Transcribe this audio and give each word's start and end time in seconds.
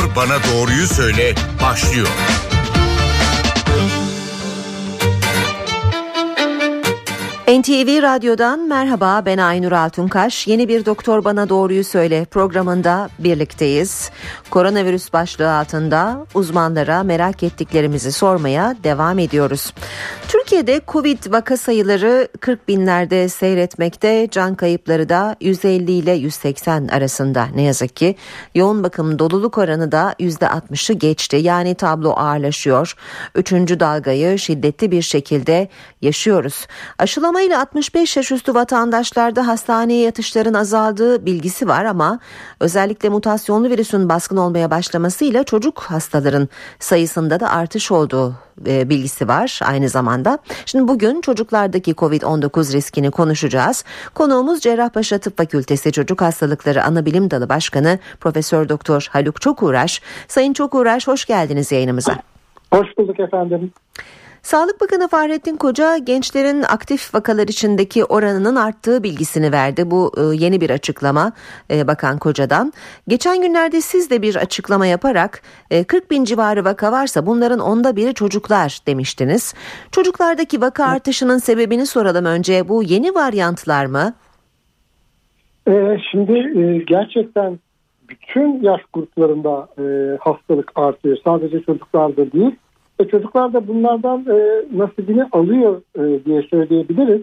Doktor 0.00 0.16
Bana 0.16 0.38
Doğruyu 0.44 0.86
Söyle 0.86 1.34
başlıyor. 1.62 2.08
NTV 7.48 8.02
Radyo'dan 8.02 8.60
merhaba 8.60 9.22
ben 9.26 9.38
Aynur 9.38 9.72
Altunkaş. 9.72 10.46
Yeni 10.46 10.68
bir 10.68 10.86
Doktor 10.86 11.24
Bana 11.24 11.48
Doğruyu 11.48 11.84
Söyle 11.84 12.24
programında 12.24 13.08
birlikteyiz. 13.18 14.10
Koronavirüs 14.50 15.12
başlığı 15.12 15.56
altında 15.56 16.26
uzmanlara 16.34 17.02
merak 17.02 17.42
ettiklerimizi 17.42 18.12
sormaya 18.12 18.76
devam 18.84 19.18
ediyoruz. 19.18 19.72
Türkiye'de 20.30 20.80
Covid 20.88 21.32
vaka 21.32 21.56
sayıları 21.56 22.28
40 22.40 22.68
binlerde 22.68 23.28
seyretmekte, 23.28 24.28
can 24.30 24.54
kayıpları 24.54 25.08
da 25.08 25.36
150 25.40 25.92
ile 25.92 26.12
180 26.12 26.88
arasında 26.88 27.46
ne 27.54 27.62
yazık 27.62 27.96
ki. 27.96 28.16
Yoğun 28.54 28.82
bakım 28.82 29.18
doluluk 29.18 29.58
oranı 29.58 29.92
da 29.92 30.14
%60'ı 30.20 30.94
geçti 30.94 31.36
yani 31.36 31.74
tablo 31.74 32.12
ağırlaşıyor. 32.16 32.94
Üçüncü 33.34 33.80
dalgayı 33.80 34.38
şiddetli 34.38 34.90
bir 34.90 35.02
şekilde 35.02 35.68
yaşıyoruz. 36.02 36.66
Aşılamayla 36.98 37.60
65 37.60 38.16
yaş 38.16 38.32
üstü 38.32 38.54
vatandaşlarda 38.54 39.46
hastaneye 39.46 40.02
yatışların 40.02 40.54
azaldığı 40.54 41.26
bilgisi 41.26 41.68
var 41.68 41.84
ama 41.84 42.18
özellikle 42.60 43.08
mutasyonlu 43.08 43.70
virüsün 43.70 44.08
baskın 44.08 44.36
olmaya 44.36 44.70
başlamasıyla 44.70 45.44
çocuk 45.44 45.80
hastaların 45.80 46.48
sayısında 46.78 47.40
da 47.40 47.50
artış 47.50 47.92
olduğu 47.92 48.34
e, 48.66 48.88
bilgisi 48.88 49.28
var 49.28 49.60
aynı 49.64 49.88
zamanda. 49.88 50.38
Şimdi 50.66 50.88
bugün 50.88 51.20
çocuklardaki 51.20 51.92
Covid-19 51.92 52.72
riskini 52.72 53.10
konuşacağız. 53.10 53.84
Konuğumuz 54.14 54.60
Cerrahpaşa 54.60 55.18
Tıp 55.18 55.36
Fakültesi 55.36 55.92
Çocuk 55.92 56.22
Hastalıkları 56.22 56.84
Anabilim 56.84 57.30
Dalı 57.30 57.48
Başkanı 57.48 57.98
Profesör 58.20 58.68
Doktor 58.68 59.08
Haluk 59.10 59.40
Çokuraş. 59.40 60.02
Sayın 60.28 60.52
Çokuraş 60.52 61.08
hoş 61.08 61.24
geldiniz 61.24 61.72
yayınımıza. 61.72 62.16
Hoş 62.72 62.98
bulduk 62.98 63.20
efendim. 63.20 63.72
Sağlık 64.42 64.80
Bakanı 64.80 65.08
Fahrettin 65.08 65.56
Koca 65.56 65.98
gençlerin 65.98 66.62
aktif 66.62 67.14
vakalar 67.14 67.48
içindeki 67.48 68.04
oranının 68.04 68.56
arttığı 68.56 69.02
bilgisini 69.02 69.52
verdi. 69.52 69.90
Bu 69.90 70.12
e, 70.16 70.36
yeni 70.44 70.60
bir 70.60 70.70
açıklama 70.70 71.32
e, 71.70 71.86
Bakan 71.86 72.18
Koca'dan. 72.18 72.72
Geçen 73.08 73.42
günlerde 73.42 73.80
siz 73.80 74.10
de 74.10 74.22
bir 74.22 74.36
açıklama 74.36 74.86
yaparak 74.86 75.42
40 75.88 76.04
e, 76.04 76.10
bin 76.10 76.24
civarı 76.24 76.64
vaka 76.64 76.92
varsa 76.92 77.26
bunların 77.26 77.58
onda 77.58 77.96
biri 77.96 78.14
çocuklar 78.14 78.78
demiştiniz. 78.86 79.54
Çocuklardaki 79.92 80.60
vaka 80.60 80.84
artışının 80.84 81.38
sebebini 81.38 81.86
soralım 81.86 82.24
önce. 82.24 82.68
Bu 82.68 82.82
yeni 82.82 83.14
varyantlar 83.14 83.86
mı? 83.86 84.12
Şimdi 86.10 86.84
gerçekten 86.88 87.58
bütün 88.08 88.62
yaş 88.62 88.80
gruplarında 88.92 89.68
hastalık 90.20 90.72
artıyor. 90.74 91.16
Sadece 91.24 91.62
çocuklarda 91.62 92.32
değil. 92.32 92.56
E, 93.00 93.08
çocuklar 93.08 93.52
da 93.52 93.68
bunlardan 93.68 94.26
e, 94.30 94.64
nasibini 94.78 95.24
alıyor 95.32 95.82
e, 95.98 96.24
diye 96.24 96.42
söyleyebiliriz. 96.42 97.22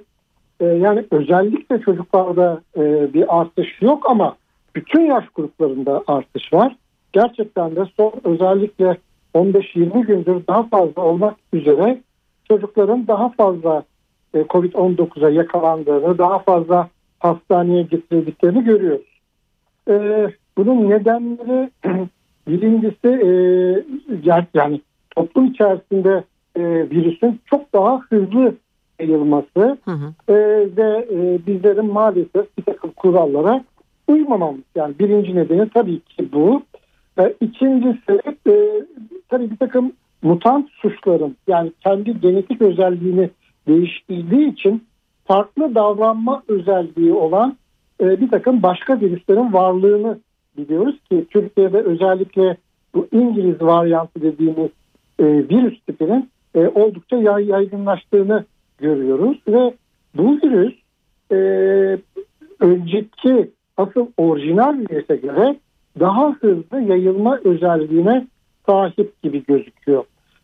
E, 0.59 0.66
yani 0.66 1.06
özellikle 1.11 1.81
çocuklarda 1.81 2.61
e, 2.78 3.14
bir 3.14 3.39
artış 3.39 3.81
yok 3.81 4.09
ama 4.09 4.36
bütün 4.75 5.02
yaş 5.02 5.25
gruplarında 5.36 6.03
artış 6.08 6.53
var. 6.53 6.75
Gerçekten 7.14 7.75
de 7.75 7.86
son 7.98 8.14
özellikle 8.23 8.98
15-20 9.36 10.05
gündür 10.05 10.48
daha 10.48 10.64
fazla 10.64 11.02
olmak 11.02 11.36
üzere 11.53 12.02
çocukların 12.48 13.08
daha 13.08 13.30
fazla 13.30 13.83
e, 14.33 14.39
COVID-19'a 14.39 15.30
yakalandığını, 15.30 16.17
daha 16.17 16.39
fazla 16.39 16.89
hastaneye 17.20 17.81
getirildiklerini 17.81 18.64
görüyoruz. 18.64 19.20
E, 19.89 20.28
bunun 20.58 20.89
nedenleri 20.89 21.70
birincisi 22.48 23.08
e, 23.08 23.30
yani 24.54 24.82
toplum 25.17 25.45
içerisinde 25.45 26.23
e, 26.55 26.61
virüsün 26.89 27.39
çok 27.45 27.73
daha 27.73 28.00
hızlı 28.10 28.55
yayılması 29.00 29.78
hı 29.86 29.92
hı. 29.92 30.33
E, 30.33 30.36
ve 30.78 31.08
e, 31.11 31.39
bizlerin 31.48 31.94
maalesef 31.94 32.58
bir 32.58 32.64
takım 32.64 32.92
kurallara 32.92 33.64
uymamamız. 34.08 34.64
Yani 34.76 35.00
birinci 35.00 35.36
nedeni 35.36 35.70
tabii 35.70 36.00
ki 36.00 36.32
bu. 36.33 36.61
E, 37.20 37.33
ikincisi 37.42 38.22
e, 38.48 38.83
tabii 39.30 39.52
bir 39.52 39.58
takım 39.58 39.92
mutant 40.22 40.70
suçların 40.72 41.36
yani 41.48 41.72
kendi 41.83 42.20
genetik 42.22 42.61
özelliğini 42.61 43.30
değiştirdiği 43.67 44.54
için 44.54 44.83
farklı 45.26 45.76
davranma 45.76 46.44
özelliği 46.48 47.14
olan 47.14 47.58
e, 48.02 48.22
bir 48.22 48.30
takım 48.30 48.64
başka 48.64 49.00
virüslerin 49.00 49.54
varlığını 49.54 50.20
biliyoruz 50.58 50.95
ki 51.10 51.26
Türkiye'de 51.30 51.77
özellikle 51.77 52.58
bu 52.95 53.08
İngiliz 53.11 53.61
varyantı 53.61 54.22
dediğimiz 54.22 54.70
e, 55.20 55.23
virüs 55.26 55.82
tipinin 55.82 56.30
e, 56.55 56.67
oldukça 56.67 57.16
yay, 57.16 57.45
yaygınlaştığını 57.45 58.45
görüyoruz 58.78 59.38
ve 59.48 59.73
bu 60.16 60.39
virüs 60.44 60.73
e, 61.32 61.38
önceki 62.60 63.52
asıl 63.77 64.08
orijinal 64.17 64.80
virüse 64.80 65.16
göre 65.16 65.56
daha 66.00 66.32
hızlı 66.32 66.82
yayılma 66.82 67.39
özelliğine 67.44 68.27
sahip 68.66 69.23
gibi 69.23 69.45
gözüküyor. 69.45 70.04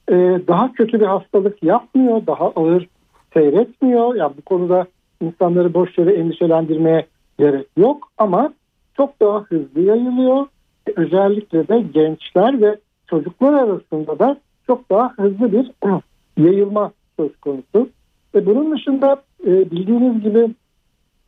E, 0.10 0.14
daha 0.48 0.74
kötü 0.74 1.00
bir 1.00 1.06
hastalık 1.06 1.64
yapmıyor, 1.64 2.28
daha 2.28 2.46
ağır 2.46 2.88
seyretmiyor. 3.34 4.16
Yani 4.16 4.34
bu 4.38 4.42
konuda 4.42 4.86
insanları 5.22 5.74
boş 5.74 5.98
yere 5.98 6.14
endişelendirmeye 6.14 7.06
gerek 7.40 7.68
yok 7.78 8.08
ama 8.18 8.54
çok 8.98 9.20
daha 9.20 9.42
hızlı 9.42 9.82
yayılıyor. 9.82 10.48
Özellikle 10.96 11.68
de 11.68 11.82
gençler 11.94 12.62
ve 12.62 12.78
çocuklar 13.08 13.54
arasında 13.54 14.20
da 14.20 14.38
çok 14.68 14.90
daha 14.90 15.14
hızlı 15.18 15.52
bir 15.52 15.72
yayılma 16.38 16.92
söz 17.20 17.38
konusu. 17.38 17.90
Ve 18.36 18.46
bunun 18.46 18.72
dışında 18.72 19.22
e, 19.46 19.72
bildiğiniz 19.72 20.24
gibi 20.24 20.48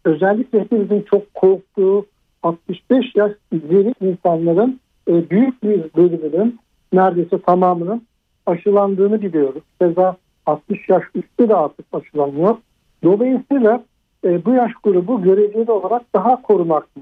özellikle 0.05 0.59
hepimizin 0.59 1.05
çok 1.11 1.33
korktuğu 1.33 2.05
65 2.43 3.15
yaş 3.15 3.31
üzeri 3.51 3.93
insanların 4.01 4.79
e, 5.07 5.29
büyük 5.29 5.63
bir 5.63 5.83
bölümünün 5.95 6.59
neredeyse 6.93 7.41
tamamının 7.41 8.01
aşılandığını 8.45 9.21
biliyoruz. 9.21 9.63
Keza 9.81 10.17
60 10.45 10.89
yaş 10.89 11.03
üstü 11.15 11.49
de 11.49 11.55
artık 11.55 11.85
aşılanıyor. 11.93 12.57
Dolayısıyla 13.03 13.83
e, 14.23 14.45
bu 14.45 14.53
yaş 14.53 14.71
grubu 14.83 15.21
göreceli 15.21 15.71
olarak 15.71 16.01
daha 16.15 16.41
korunaklı 16.41 17.01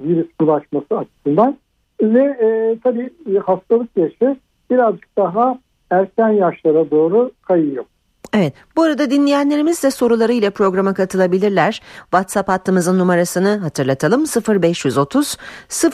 virüs 0.00 0.26
bulaşması 0.40 0.98
açısından 0.98 1.56
ve 2.02 2.22
e, 2.22 2.78
tabii 2.82 3.10
hastalık 3.38 3.96
yaşı 3.96 4.36
birazcık 4.70 5.16
daha 5.16 5.58
erken 5.90 6.28
yaşlara 6.28 6.90
doğru 6.90 7.30
kayıyor. 7.42 7.84
Evet. 8.32 8.54
Bu 8.76 8.82
arada 8.82 9.10
dinleyenlerimiz 9.10 9.82
de 9.82 9.90
sorularıyla 9.90 10.50
programa 10.50 10.94
katılabilirler. 10.94 11.82
WhatsApp 12.02 12.48
hattımızın 12.48 12.98
numarasını 12.98 13.58
hatırlatalım. 13.58 14.24
0530 14.62 15.36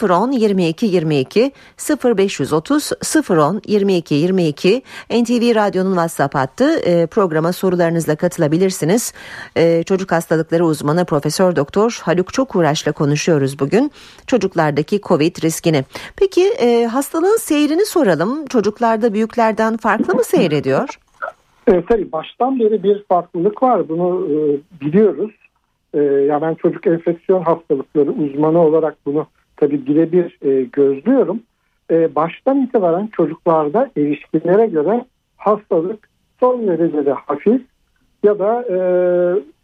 010 0.03 0.33
22 0.33 0.87
22 0.87 1.53
0530 2.05 2.93
010 3.31 3.63
22 3.67 4.15
22 4.15 4.83
NTV 5.11 5.55
Radyo'nun 5.55 5.91
WhatsApp 5.91 6.35
hattı. 6.35 6.79
E, 6.79 7.07
programa 7.07 7.53
sorularınızla 7.53 8.17
katılabilirsiniz. 8.17 9.13
E, 9.57 9.83
çocuk 9.83 10.13
hastalıkları 10.13 10.67
uzmanı 10.67 11.05
Profesör 11.05 11.57
Doktor 11.57 12.01
Haluk 12.03 12.33
Çokuğraş'la 12.33 12.93
konuşuyoruz 12.93 13.59
bugün. 13.59 13.93
Çocuklardaki 14.27 15.01
Covid 15.01 15.43
riskini. 15.43 15.85
Peki 16.17 16.45
e, 16.49 16.87
hastalığın 16.87 17.39
seyrini 17.39 17.87
soralım. 17.87 18.47
Çocuklarda 18.47 19.15
büyüklerden 19.15 19.77
farklı 19.77 20.15
mı 20.15 20.25
seyrediyor? 20.25 21.04
E, 21.67 21.85
tabii 21.89 22.13
baştan 22.13 22.61
beri 22.61 22.83
bir 22.83 23.05
farklılık 23.05 23.63
var. 23.63 23.89
Bunu 23.89 24.29
e, 24.31 24.37
biliyoruz. 24.81 25.31
E, 25.95 26.03
ya 26.03 26.43
ben 26.43 26.55
çocuk 26.55 26.87
enfeksiyon 26.87 27.43
hastalıkları 27.43 28.11
uzmanı 28.11 28.59
olarak 28.59 28.97
bunu 29.07 29.27
tabii 29.57 29.87
birebir 29.87 30.39
e, 30.43 30.63
gözlüyorum. 30.63 31.41
E, 31.91 32.15
baştan 32.15 32.63
itibaren 32.63 33.07
çocuklarda 33.07 33.91
erişkinlere 33.97 34.67
göre 34.67 35.05
hastalık 35.37 36.09
son 36.41 36.67
derecede 36.67 37.13
hafif 37.13 37.63
ya 38.23 38.39
da 38.39 38.65
e, 38.71 38.77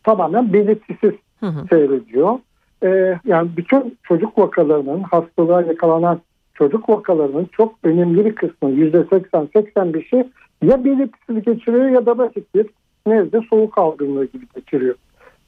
tamamen 0.04 0.52
belirtisiz 0.52 1.12
hı 1.40 1.46
hı. 1.46 1.66
seyrediyor. 1.70 2.38
E, 2.82 3.19
yani 3.25 3.50
bütün 3.56 3.98
çocuk 4.02 4.38
vakalarının 4.38 5.02
hastalığa 5.02 5.62
yakalanan 5.62 6.20
çocuk 6.54 6.88
vakalarının 6.88 7.48
çok 7.52 7.75
önemli 7.82 8.25
bir 8.25 8.34
kısmı 8.34 8.70
%80-85'i 8.70 10.28
ya 10.62 10.84
belirtisiz 10.84 11.44
geçiriyor 11.44 11.88
ya 11.88 12.06
da 12.06 12.18
basit 12.18 12.54
bir 12.54 12.66
nezle 13.06 13.40
soğuk 13.50 13.78
algınlığı 13.78 14.24
gibi 14.24 14.46
geçiriyor. 14.54 14.94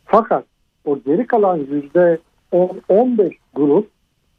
Fakat 0.05 0.45
o 0.85 0.99
geri 0.99 1.27
kalan 1.27 1.57
yüzde 1.57 2.19
15 2.89 3.33
grup 3.55 3.89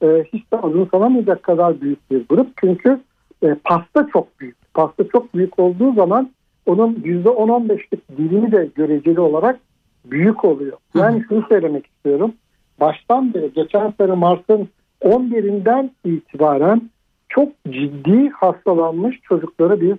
e, 0.01 0.25
hiç 0.33 0.51
de 0.51 0.57
azımsanamayacak 0.57 1.43
kadar 1.43 1.81
büyük 1.81 2.11
bir 2.11 2.27
grup. 2.29 2.47
Çünkü 2.61 2.99
e, 3.43 3.55
pasta 3.63 4.07
çok 4.13 4.39
büyük. 4.39 4.73
Pasta 4.73 5.07
çok 5.07 5.33
büyük 5.33 5.59
olduğu 5.59 5.93
zaman 5.93 6.29
onun 6.65 7.01
yüzde 7.03 7.29
10-15'lik 7.29 8.17
dilimi 8.17 8.51
de 8.51 8.69
göreceli 8.75 9.19
olarak 9.19 9.59
büyük 10.05 10.45
oluyor. 10.45 10.77
Yani 10.95 11.23
şunu 11.29 11.45
söylemek 11.49 11.87
istiyorum. 11.87 12.33
Baştan 12.79 13.33
beri 13.33 13.53
geçen 13.53 13.93
sene 13.97 14.13
Mart'ın 14.13 14.69
11'inden 15.01 15.89
itibaren 16.05 16.81
çok 17.29 17.49
ciddi 17.69 18.29
hastalanmış 18.29 19.21
çocukları 19.21 19.81
biz 19.81 19.97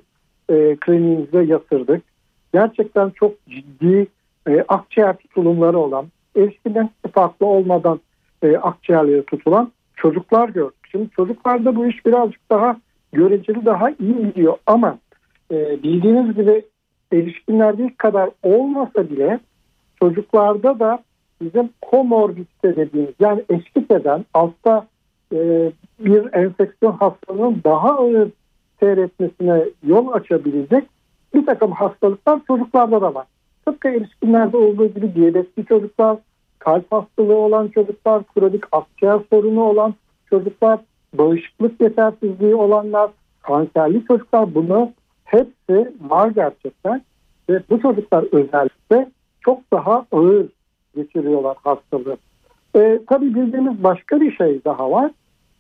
e, 0.49 0.77
kliniğimize 0.77 1.43
yatırdık. 1.43 2.03
Gerçekten 2.53 3.11
çok 3.11 3.47
ciddi 3.47 4.07
e, 4.49 4.65
akciğer 4.69 5.17
tutulumları 5.17 5.79
olan, 5.79 6.07
erişkinden 6.37 6.91
farklı 7.15 7.47
olmadan 7.47 8.01
e, 8.43 8.57
akciğerleri 8.57 9.25
tutulan 9.25 9.73
çocuklar 9.97 10.49
gördük. 10.49 10.89
Şimdi 10.91 11.11
çocuklarda 11.11 11.77
bu 11.77 11.87
iş 11.87 12.07
birazcık 12.07 12.51
daha 12.51 12.77
göreceli 13.13 13.65
daha 13.65 13.91
iyi 13.91 14.17
gidiyor 14.17 14.57
ama 14.67 14.99
e, 15.51 15.83
bildiğiniz 15.83 16.37
gibi 16.37 16.65
erişkinlerde 17.13 17.83
ilk 17.83 17.99
kadar 17.99 18.31
olmasa 18.43 19.11
bile 19.11 19.41
çocuklarda 20.03 20.79
da 20.79 21.03
bizim 21.41 21.71
komorbidite 21.83 22.77
dediğimiz 22.77 23.15
yani 23.21 23.43
eşlik 23.49 23.91
eden 23.91 24.25
altta 24.35 24.87
e, 25.33 25.73
bir 26.01 26.33
enfeksiyon 26.33 26.93
hastalığının 26.93 27.61
daha 27.65 27.99
ağır 27.99 28.29
seyretmesine 28.81 29.65
yol 29.87 30.13
açabilecek 30.13 30.85
bir 31.35 31.47
takım 31.47 31.73
hastalıklar 31.73 32.41
çocuklarda 32.47 33.01
da 33.01 33.15
var. 33.15 33.27
Tıpkı 33.67 33.89
erişkinlerde 33.89 34.57
olduğu 34.57 34.87
gibi 34.87 35.15
diyabetli 35.15 35.65
çocuklar, 35.65 36.17
kalp 36.59 36.93
hastalığı 36.93 37.37
olan 37.37 37.69
çocuklar, 37.69 38.23
kronik 38.35 38.65
akciğer 38.73 39.19
sorunu 39.31 39.63
olan 39.63 39.95
çocuklar, 40.31 40.81
bağışıklık 41.15 41.81
yetersizliği 41.81 42.55
olanlar, 42.55 43.11
kanserli 43.43 44.05
çocuklar 44.05 44.55
bunu 44.55 44.93
hepsi 45.25 45.93
var 46.01 46.29
gerçekten. 46.29 47.03
Ve 47.51 47.63
bu 47.71 47.81
çocuklar 47.81 48.25
özellikle 48.33 49.11
çok 49.41 49.73
daha 49.73 50.07
ağır 50.13 50.47
geçiriyorlar 50.97 51.57
hastalığı. 51.65 52.17
E, 52.77 53.01
tabii 53.07 53.35
bildiğimiz 53.35 53.83
başka 53.83 54.21
bir 54.21 54.37
şey 54.37 54.65
daha 54.65 54.91
var. 54.91 55.11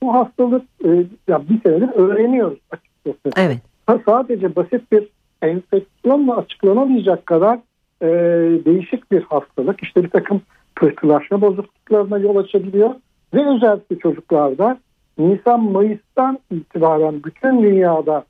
Bu 0.02 0.14
hastalık 0.14 0.62
e, 0.84 0.88
ya 1.28 1.48
bir 1.48 1.60
senedir 1.62 1.90
öğreniyoruz 1.94 2.58
açıkçası. 2.70 2.93
Evet. 3.36 3.58
Ha, 3.86 3.98
sadece 4.06 4.56
basit 4.56 4.92
bir 4.92 5.08
enfeksiyonla 5.42 6.36
açıklanamayacak 6.36 7.26
kadar 7.26 7.58
e, 8.02 8.08
değişik 8.64 9.12
bir 9.12 9.22
hastalık. 9.22 9.82
İşte 9.82 10.04
bir 10.04 10.10
takım 10.10 10.40
pıhtılaşma 10.76 11.40
bozukluklarına 11.40 12.18
yol 12.18 12.36
açabiliyor. 12.36 12.90
Ve 13.34 13.54
özellikle 13.54 13.98
çocuklarda 13.98 14.78
Nisan-Mayıs'tan 15.18 16.38
itibaren 16.50 17.22
bütün 17.24 17.62
dünyada 17.62 18.24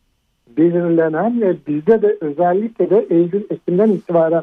belirlenen 0.56 1.40
ve 1.40 1.56
bizde 1.66 2.02
de 2.02 2.16
özellikle 2.20 2.90
de 2.90 3.06
Eylül-Ekim'den 3.10 3.88
itibaren 3.88 4.42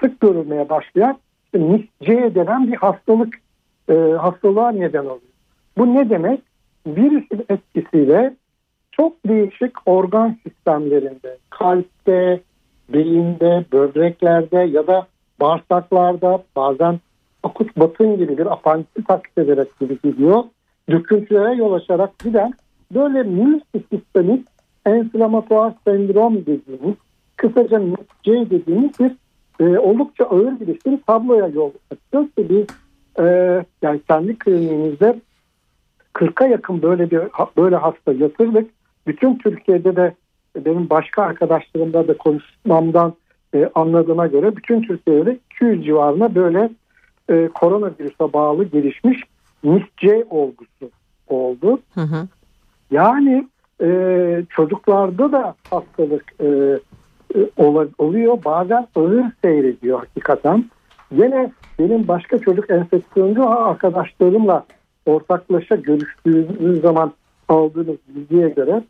sık 0.00 0.20
görülmeye 0.20 0.68
başlayan 0.68 1.18
NISC 1.54 2.34
denen 2.34 2.72
bir 2.72 2.76
hastalık 2.76 3.34
e, 3.88 3.94
hastalığa 3.94 4.70
neden 4.70 5.04
oluyor. 5.04 5.20
Bu 5.78 5.94
ne 5.94 6.10
demek? 6.10 6.40
Virüsün 6.86 7.46
etkisiyle 7.48 8.34
çok 8.96 9.12
değişik 9.26 9.72
organ 9.86 10.36
sistemlerinde, 10.42 11.38
kalpte, 11.50 12.40
beyinde, 12.88 13.64
böbreklerde 13.72 14.58
ya 14.58 14.86
da 14.86 15.06
bağırsaklarda 15.40 16.42
bazen 16.56 17.00
akut 17.42 17.76
batın 17.76 18.16
gibi 18.16 18.38
bir 18.38 18.52
apandisit 18.52 19.08
taklit 19.08 19.38
ederek 19.38 19.80
gibi 19.80 19.98
gidiyor. 20.04 20.44
Döküntülere 20.90 21.54
yol 21.56 21.72
açarak 21.72 22.18
giden 22.18 22.52
böyle 22.94 23.22
multisistemik 23.22 24.46
enflamatuar 24.86 25.72
sendrom 25.84 26.36
dediğimiz 26.36 26.96
kısaca 27.36 27.78
MIC 27.78 28.50
dediğimiz 28.50 28.90
bir 29.00 29.16
e, 29.60 29.78
oldukça 29.78 30.24
ağır 30.24 30.52
geliştiği 30.52 31.00
tabloya 31.06 31.46
yol 31.46 31.70
açıyor 31.90 32.24
ki 32.24 32.48
biz 32.50 32.66
e, 33.24 33.24
yani 33.82 34.00
kendi 34.08 34.38
kliniğimizde 34.38 35.20
40'a 36.14 36.46
yakın 36.46 36.82
böyle 36.82 37.10
bir 37.10 37.20
böyle 37.56 37.76
hasta 37.76 38.12
yatırdık. 38.12 38.70
Bütün 39.06 39.38
Türkiye'de 39.38 39.96
de 39.96 40.14
benim 40.56 40.90
başka 40.90 41.22
arkadaşlarımla 41.22 42.08
da 42.08 42.16
konuşmamdan 42.16 43.14
e, 43.54 43.70
anladığıma 43.74 44.26
göre 44.26 44.56
bütün 44.56 44.82
Türkiye'de 44.82 45.38
200 45.50 45.84
civarında 45.84 46.34
böyle 46.34 46.70
e, 47.30 47.48
koronavirüse 47.48 48.32
bağlı 48.32 48.64
gelişmiş 48.64 49.22
MIS-C 49.62 50.24
olgusu 50.30 50.90
oldu. 51.28 51.78
Hı 51.94 52.00
hı. 52.00 52.28
Yani 52.90 53.48
e, 53.82 53.88
çocuklarda 54.50 55.32
da 55.32 55.54
hastalık 55.70 56.32
e, 56.40 56.46
e, 57.36 57.50
oluyor. 57.98 58.38
Bazen 58.44 58.86
ağır 58.94 59.24
seyrediyor 59.42 59.98
hakikaten. 59.98 60.64
Yine 61.12 61.52
benim 61.78 62.08
başka 62.08 62.38
çocuk 62.38 62.70
enfeksiyoncu 62.70 63.50
arkadaşlarımla 63.50 64.64
ortaklaşa 65.06 65.74
görüştüğümüz 65.74 66.80
zaman 66.80 67.12
aldığımız 67.48 67.96
bilgiye 68.08 68.48
göre 68.48 68.82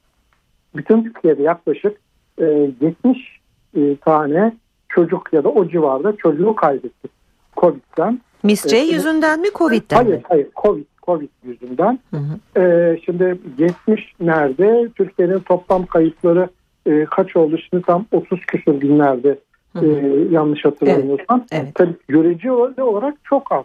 bütün 0.77 1.05
Türkiye'de 1.05 1.43
yaklaşık 1.43 2.01
e, 2.39 2.45
70 2.45 3.41
e, 3.77 3.97
tane 3.97 4.53
çocuk 4.89 5.33
ya 5.33 5.45
da 5.45 5.49
o 5.49 5.69
civarda 5.69 6.17
çocuğu 6.17 6.55
kaybettik 6.55 7.11
COVID'den. 7.57 8.21
Misce 8.43 8.77
ee, 8.77 8.81
yüzünden 8.81 9.41
mi 9.41 9.49
Covid'den 9.55 9.97
hayır, 9.97 10.17
mi? 10.17 10.23
Hayır 10.29 10.49
Covid, 10.63 10.85
Covid 11.03 11.29
yüzünden. 11.45 11.99
Hı 12.11 12.17
hı. 12.17 12.61
Ee, 12.61 13.01
şimdi 13.05 13.39
70 13.59 14.13
nerede? 14.21 14.89
Türkiye'nin 14.97 15.39
toplam 15.39 15.87
kayıpları 15.87 16.49
e, 16.87 17.05
kaç 17.05 17.37
oldu? 17.37 17.59
Şimdi 17.71 17.83
tam 17.83 18.07
30 18.13 18.41
küsur 18.41 18.81
binlerde 18.81 19.39
E, 19.83 19.87
yanlış 20.31 20.65
hatırlamıyorsam. 20.65 21.45
Evet, 21.53 21.63
evet. 21.65 21.75
Tabii 21.75 21.95
görece 22.09 22.53
olarak 22.83 23.15
çok 23.25 23.53
az. 23.53 23.65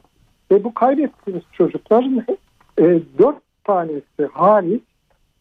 Ve 0.52 0.64
bu 0.64 0.74
kaybettiğimiz 0.74 1.44
çocukların 1.54 2.26
e, 2.80 2.84
4 3.20 3.36
tanesi 3.64 4.26
hariç 4.34 4.82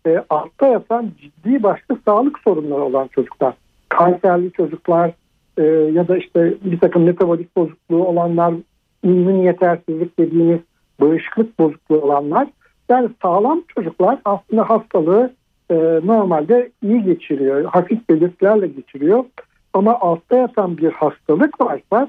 e, 0.06 0.24
altta 0.30 0.66
yatan 0.66 1.10
ciddi 1.20 1.62
başka 1.62 1.96
sağlık 2.04 2.38
sorunları 2.38 2.82
olan 2.82 3.08
çocuklar. 3.08 3.54
Kanserli 3.88 4.52
çocuklar 4.52 5.10
e, 5.58 5.62
ya 5.64 6.08
da 6.08 6.16
işte 6.16 6.54
bir 6.64 6.80
takım 6.80 7.02
metabolik 7.02 7.56
bozukluğu 7.56 8.04
olanlar, 8.04 8.54
immün 9.02 9.42
yetersizlik 9.42 10.18
dediğimiz 10.18 10.60
bağışıklık 11.00 11.58
bozukluğu 11.58 12.00
olanlar. 12.00 12.48
Yani 12.88 13.08
sağlam 13.22 13.62
çocuklar 13.74 14.18
aslında 14.24 14.70
hastalığı 14.70 15.32
e, 15.70 15.74
normalde 16.04 16.70
iyi 16.82 17.02
geçiriyor. 17.02 17.64
Hafif 17.64 18.08
belirtilerle 18.08 18.66
geçiriyor. 18.66 19.24
Ama 19.72 19.98
altta 20.00 20.36
yatan 20.36 20.78
bir 20.78 20.92
hastalık 20.92 21.60
varsa 21.60 22.08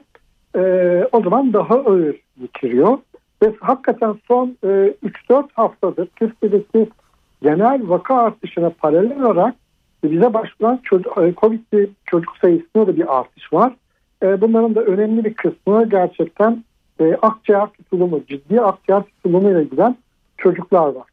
e, 0.55 0.61
o 1.11 1.21
zaman 1.21 1.53
daha 1.53 1.75
ağır 1.75 2.15
geçiriyor. 2.41 2.97
Ve 3.43 3.53
hakikaten 3.59 4.15
son 4.27 4.57
e, 4.63 4.67
3-4 5.29 5.47
haftadır 5.53 6.07
Türkiye'deki 6.15 6.89
genel 7.41 7.89
vaka 7.89 8.15
artışına 8.15 8.69
paralel 8.69 9.23
olarak 9.23 9.55
bize 10.03 10.33
başvuran 10.33 10.79
çocuk, 10.83 11.17
e, 11.17 11.33
COVID'li 11.35 11.89
çocuk 12.05 12.37
sayısında 12.37 12.87
da 12.87 12.95
bir 12.95 13.19
artış 13.19 13.53
var. 13.53 13.75
E, 14.23 14.41
bunların 14.41 14.75
da 14.75 14.81
önemli 14.81 15.25
bir 15.25 15.33
kısmı 15.33 15.89
gerçekten 15.89 16.63
e, 16.99 17.15
akciğer 17.21 17.67
tutulumu, 17.67 18.25
ciddi 18.25 18.61
akciğer 18.61 19.03
tutulumuyla 19.03 19.63
giden 19.63 19.95
çocuklar 20.37 20.87
var. 20.87 21.07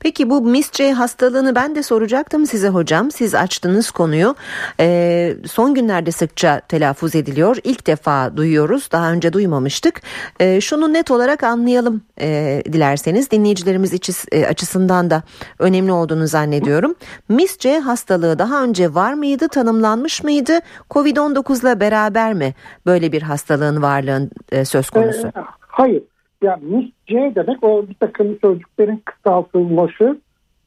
Peki 0.00 0.30
bu 0.30 0.40
MIS-C 0.40 0.92
hastalığını 0.92 1.54
ben 1.54 1.74
de 1.74 1.82
soracaktım 1.82 2.46
size 2.46 2.68
hocam. 2.68 3.10
Siz 3.10 3.34
açtınız 3.34 3.90
konuyu. 3.90 4.34
Ee, 4.80 5.36
son 5.46 5.74
günlerde 5.74 6.12
sıkça 6.12 6.60
telaffuz 6.60 7.14
ediliyor. 7.14 7.56
İlk 7.64 7.86
defa 7.86 8.36
duyuyoruz. 8.36 8.88
Daha 8.92 9.12
önce 9.12 9.32
duymamıştık. 9.32 10.02
Ee, 10.40 10.60
şunu 10.60 10.92
net 10.92 11.10
olarak 11.10 11.42
anlayalım 11.42 12.02
e, 12.20 12.62
dilerseniz. 12.72 13.30
Dinleyicilerimiz 13.30 13.92
içi, 13.92 14.12
e, 14.32 14.46
açısından 14.46 15.10
da 15.10 15.22
önemli 15.58 15.92
olduğunu 15.92 16.26
zannediyorum. 16.26 16.94
MIS-C 17.28 17.78
hastalığı 17.78 18.38
daha 18.38 18.62
önce 18.62 18.94
var 18.94 19.12
mıydı? 19.12 19.48
Tanımlanmış 19.48 20.22
mıydı? 20.22 20.58
Covid-19 20.90 21.60
ile 21.60 21.80
beraber 21.80 22.34
mi 22.34 22.54
böyle 22.86 23.12
bir 23.12 23.22
hastalığın 23.22 23.82
varlığın 23.82 24.30
e, 24.52 24.64
söz 24.64 24.90
konusu? 24.90 25.26
Ee, 25.26 25.32
hayır 25.60 26.02
yani 26.46 26.64
MIS-C 26.64 27.34
demek 27.34 27.64
o 27.64 27.88
bir 27.88 27.94
takım 27.94 28.38
sözcüklerin 28.40 29.02
kısaltılması 29.04 30.18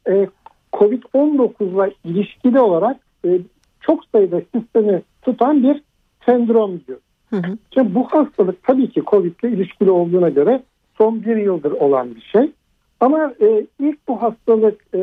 e, 0.08 0.28
COVID-19 0.74 1.64
ile 1.64 1.94
ilişkili 2.04 2.60
olarak 2.60 2.98
e, 3.26 3.40
çok 3.82 4.06
sayıda 4.06 4.42
sistemi 4.56 5.02
tutan 5.22 5.64
bir 5.64 5.82
sendrom 6.26 6.80
diyor. 6.88 7.00
Hı 7.30 7.36
hı. 7.36 7.58
Şimdi 7.74 7.96
bu 7.96 8.08
hastalık 8.08 8.64
tabii 8.64 8.90
ki 8.90 9.04
COVID 9.08 9.34
ile 9.44 9.52
ilişkili 9.52 9.92
olduğuna 9.92 10.30
göre 10.30 10.64
son 10.98 11.24
bir 11.24 11.38
yıldır 11.38 11.72
olan 11.72 12.16
bir 12.16 12.22
şey. 12.22 12.52
Ama 13.00 13.34
e, 13.42 13.66
ilk 13.80 14.08
bu 14.08 14.22
hastalık 14.22 14.82
e, 14.94 15.00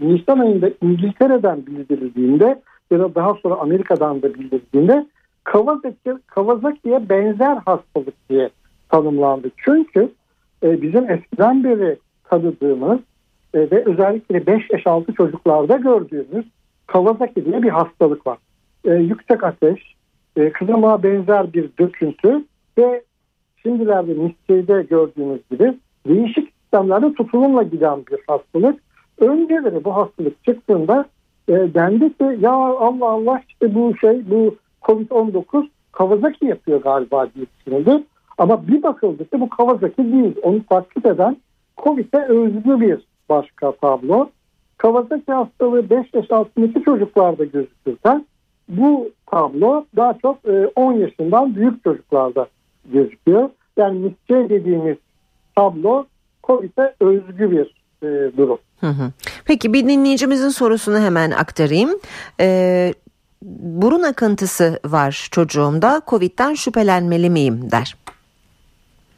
Nisan 0.00 0.38
ayında 0.38 0.70
İngiltere'den 0.82 1.66
bildirildiğinde 1.66 2.62
ya 2.90 2.98
da 2.98 3.14
daha 3.14 3.34
sonra 3.34 3.54
Amerika'dan 3.54 4.22
da 4.22 4.34
bildirildiğinde 4.34 5.06
Kawasaki, 5.44 6.12
Kawasaki'ye 6.26 7.08
benzer 7.08 7.56
hastalık 7.56 8.30
diye 8.30 8.50
tanımlandı. 8.92 9.50
Çünkü 9.64 10.12
e, 10.62 10.82
bizim 10.82 11.10
eskiden 11.10 11.64
beri 11.64 11.96
tanıdığımız 12.24 12.98
e, 13.54 13.58
ve 13.70 13.84
özellikle 13.84 14.46
5 14.46 14.70
yaş 14.70 14.86
altı 14.86 15.12
çocuklarda 15.12 15.76
gördüğümüz 15.76 16.46
Kawasaki 16.86 17.44
diye 17.44 17.62
bir 17.62 17.68
hastalık 17.68 18.26
var. 18.26 18.38
E, 18.84 18.94
yüksek 18.94 19.44
ateş, 19.44 19.94
e, 20.36 20.52
kızamağa 20.52 21.02
benzer 21.02 21.52
bir 21.52 21.70
döküntü 21.78 22.44
ve 22.78 23.02
şimdilerde 23.62 24.14
miske'de 24.14 24.82
gördüğümüz 24.82 25.40
gibi 25.50 25.78
değişik 26.06 26.52
sistemlerde 26.60 27.14
tutulumla 27.14 27.62
giden 27.62 27.98
bir 28.10 28.18
hastalık. 28.26 28.82
önceleri 29.18 29.84
bu 29.84 29.96
hastalık 29.96 30.44
çıktığında 30.44 31.04
e, 31.48 31.52
dendi 31.52 32.12
ki 32.18 32.38
ya 32.40 32.52
Allah 32.52 33.08
Allah 33.08 33.40
işte 33.48 33.74
bu 33.74 33.96
şey 33.96 34.30
bu 34.30 34.56
Covid-19 34.82 35.68
Kawasaki 35.92 36.46
yapıyor 36.46 36.82
galiba 36.82 37.28
diye 37.34 37.46
düşünüldü. 37.58 38.04
Ama 38.38 38.68
bir 38.68 38.82
bakıldı 38.82 39.30
ki 39.30 39.40
bu 39.40 39.48
Kawasaki 39.48 40.12
değil. 40.12 40.34
Onu 40.42 40.60
taklit 40.70 41.06
eden 41.06 41.36
Covid'e 41.78 42.24
özgü 42.24 42.80
bir 42.80 43.06
başka 43.28 43.72
tablo. 43.72 44.30
Kawasaki 44.78 45.32
hastalığı 45.32 45.90
5 45.90 46.14
yaş 46.14 46.30
altındaki 46.30 46.82
çocuklarda 46.84 47.44
gözükürken 47.44 48.26
bu 48.68 49.10
tablo 49.26 49.84
daha 49.96 50.18
çok 50.22 50.38
10 50.76 50.92
e, 50.92 50.98
yaşından 50.98 51.54
büyük 51.54 51.84
çocuklarda 51.84 52.46
gözüküyor. 52.92 53.50
Yani 53.76 53.98
misçe 53.98 54.48
dediğimiz 54.48 54.96
tablo 55.56 56.06
COVID'e 56.42 56.94
özgü 57.00 57.50
bir 57.50 57.74
e, 58.02 58.36
durum. 58.36 58.58
Peki 59.44 59.72
bir 59.72 59.88
dinleyicimizin 59.88 60.48
sorusunu 60.48 60.98
hemen 60.98 61.30
aktarayım. 61.30 61.90
Ee, 62.40 62.94
burun 63.42 64.02
akıntısı 64.02 64.80
var 64.84 65.28
çocuğumda. 65.30 66.02
Covid'den 66.06 66.54
şüphelenmeli 66.54 67.30
miyim 67.30 67.70
der. 67.70 67.96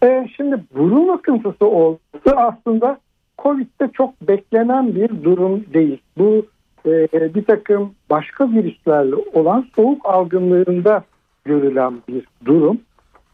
Ee, 0.05 0.29
şimdi 0.37 0.57
burun 0.75 1.09
akıntısı 1.09 1.67
olması 1.67 2.37
aslında 2.37 2.99
Covid'de 3.39 3.89
çok 3.93 4.21
beklenen 4.29 4.95
bir 4.95 5.23
durum 5.25 5.65
değil. 5.75 6.03
Bu 6.19 6.47
e, 6.87 7.35
bir 7.35 7.45
takım 7.45 7.93
başka 8.11 8.51
virüslerle 8.51 9.15
olan 9.33 9.67
soğuk 9.77 10.07
algınlığında 10.07 11.05
görülen 11.45 11.95
bir 12.09 12.25
durum. 12.45 12.79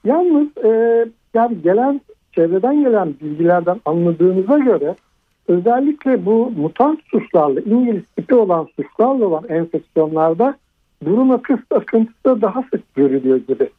Yalnız 0.04 0.48
e, 0.64 1.04
yani 1.34 1.62
gelen 1.62 2.00
çevreden 2.32 2.82
gelen 2.82 3.14
bilgilerden 3.22 3.80
anladığımıza 3.84 4.58
göre 4.58 4.94
özellikle 5.48 6.26
bu 6.26 6.52
mutant 6.56 7.00
suçlarla 7.04 7.60
İngiliz 7.60 8.04
tipi 8.16 8.34
olan 8.34 8.68
suçlarla 8.76 9.26
olan 9.26 9.44
enfeksiyonlarda 9.48 10.54
burun 11.02 11.40
akıntısı 11.70 12.42
daha 12.42 12.62
sık 12.62 12.94
görülüyor 12.94 13.36
gibi. 13.36 13.70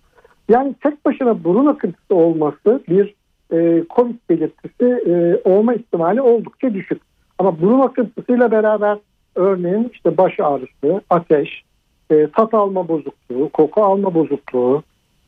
Yani 0.51 0.75
tek 0.83 1.05
başına 1.05 1.43
burun 1.43 1.65
akıntısı 1.65 2.15
olması 2.15 2.83
bir 2.89 3.15
e, 3.53 3.83
COVID 3.95 4.15
belirtisi 4.29 4.85
e, 4.85 5.41
olma 5.49 5.73
ihtimali 5.73 6.21
oldukça 6.21 6.73
düşük. 6.73 7.01
Ama 7.39 7.61
burun 7.61 7.79
akıntısıyla 7.79 8.51
beraber 8.51 8.97
örneğin 9.35 9.91
işte 9.93 10.17
baş 10.17 10.39
ağrısı, 10.39 11.01
ateş, 11.09 11.63
e, 12.11 12.27
tat 12.27 12.53
alma 12.53 12.87
bozukluğu, 12.87 13.49
koku 13.49 13.83
alma 13.83 14.13
bozukluğu 14.13 14.83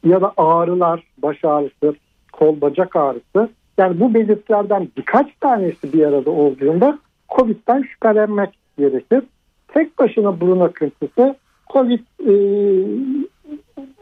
ya 0.06 0.22
da 0.22 0.34
ağrılar, 0.38 1.04
baş 1.18 1.46
ağrısı, 1.46 1.96
kol 2.34 2.62
bacak 2.62 2.96
ağrısı. 2.96 3.50
Yani 3.78 4.00
bu 4.00 4.14
belirtilerden 4.14 4.88
birkaç 4.98 5.28
tanesi 5.42 5.94
bir 5.94 6.06
arada 6.06 6.30
olduğunda 6.30 7.00
COVID'den 7.30 7.82
şüphelenmek 7.82 8.50
gerekir. 8.78 9.24
Tek 9.68 10.00
başına 10.00 10.40
burun 10.40 10.60
akıntısı 10.60 11.36
COVID 11.74 12.00
e, 12.20 12.34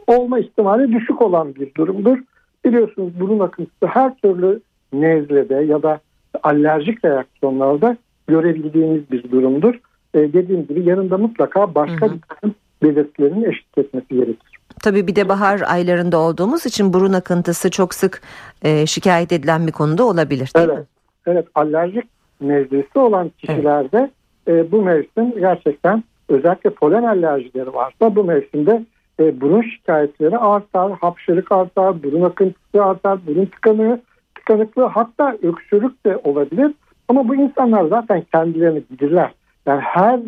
olma 0.06 0.38
ihtimali 0.38 0.92
düşük 0.92 1.22
olan 1.22 1.54
bir 1.54 1.74
durumdur. 1.74 2.18
Biliyorsunuz 2.64 3.20
burun 3.20 3.38
akıntısı 3.38 3.86
her 3.86 4.14
türlü 4.14 4.60
nezlede 4.92 5.54
ya 5.54 5.82
da 5.82 6.00
alerjik 6.42 7.04
reaksiyonlarda 7.04 7.96
görebildiğimiz 8.26 9.10
bir 9.10 9.30
durumdur. 9.30 9.74
E, 10.14 10.18
dediğim 10.32 10.66
gibi 10.66 10.88
yanında 10.88 11.18
mutlaka 11.18 11.74
başka 11.74 12.06
hı 12.06 12.10
hı. 12.10 12.14
bir 12.14 12.20
takım 12.28 12.54
belirtilerin 12.82 13.44
eşit 13.44 13.78
etmesi 13.78 14.08
gerekir. 14.08 14.58
Tabii 14.82 15.06
bir 15.06 15.16
de 15.16 15.28
bahar 15.28 15.62
aylarında 15.66 16.18
olduğumuz 16.18 16.66
için 16.66 16.92
burun 16.92 17.12
akıntısı 17.12 17.70
çok 17.70 17.94
sık 17.94 18.22
e, 18.62 18.86
şikayet 18.86 19.32
edilen 19.32 19.66
bir 19.66 19.72
konuda 19.72 20.04
olabilir 20.04 20.50
değil 20.56 20.68
evet. 20.68 20.78
mi? 20.78 20.84
Evet 21.26 21.46
alerjik 21.54 22.04
nezlesi 22.40 22.98
olan 22.98 23.30
kişilerde 23.38 24.10
evet. 24.46 24.66
e, 24.66 24.72
bu 24.72 24.82
mevsim 24.82 25.32
gerçekten 25.40 26.04
özellikle 26.28 26.70
polen 26.70 27.02
alerjileri 27.02 27.74
varsa 27.74 28.16
bu 28.16 28.24
mevsimde 28.24 28.84
e, 29.22 29.40
burun 29.40 29.62
şikayetleri 29.62 30.38
artar, 30.38 30.92
hapşırık 30.92 31.52
artar, 31.52 32.02
burun 32.02 32.22
akıntısı 32.22 32.84
artar, 32.84 33.26
burun 33.26 33.44
tıkanığı, 33.44 34.00
tıkanıklığı 34.34 34.86
hatta 34.86 35.36
öksürük 35.42 36.06
de 36.06 36.16
olabilir. 36.16 36.74
Ama 37.08 37.28
bu 37.28 37.34
insanlar 37.34 37.84
zaten 37.84 38.22
kendilerini 38.32 38.82
bilirler. 38.90 39.32
Yani 39.66 39.80
her 39.80 40.20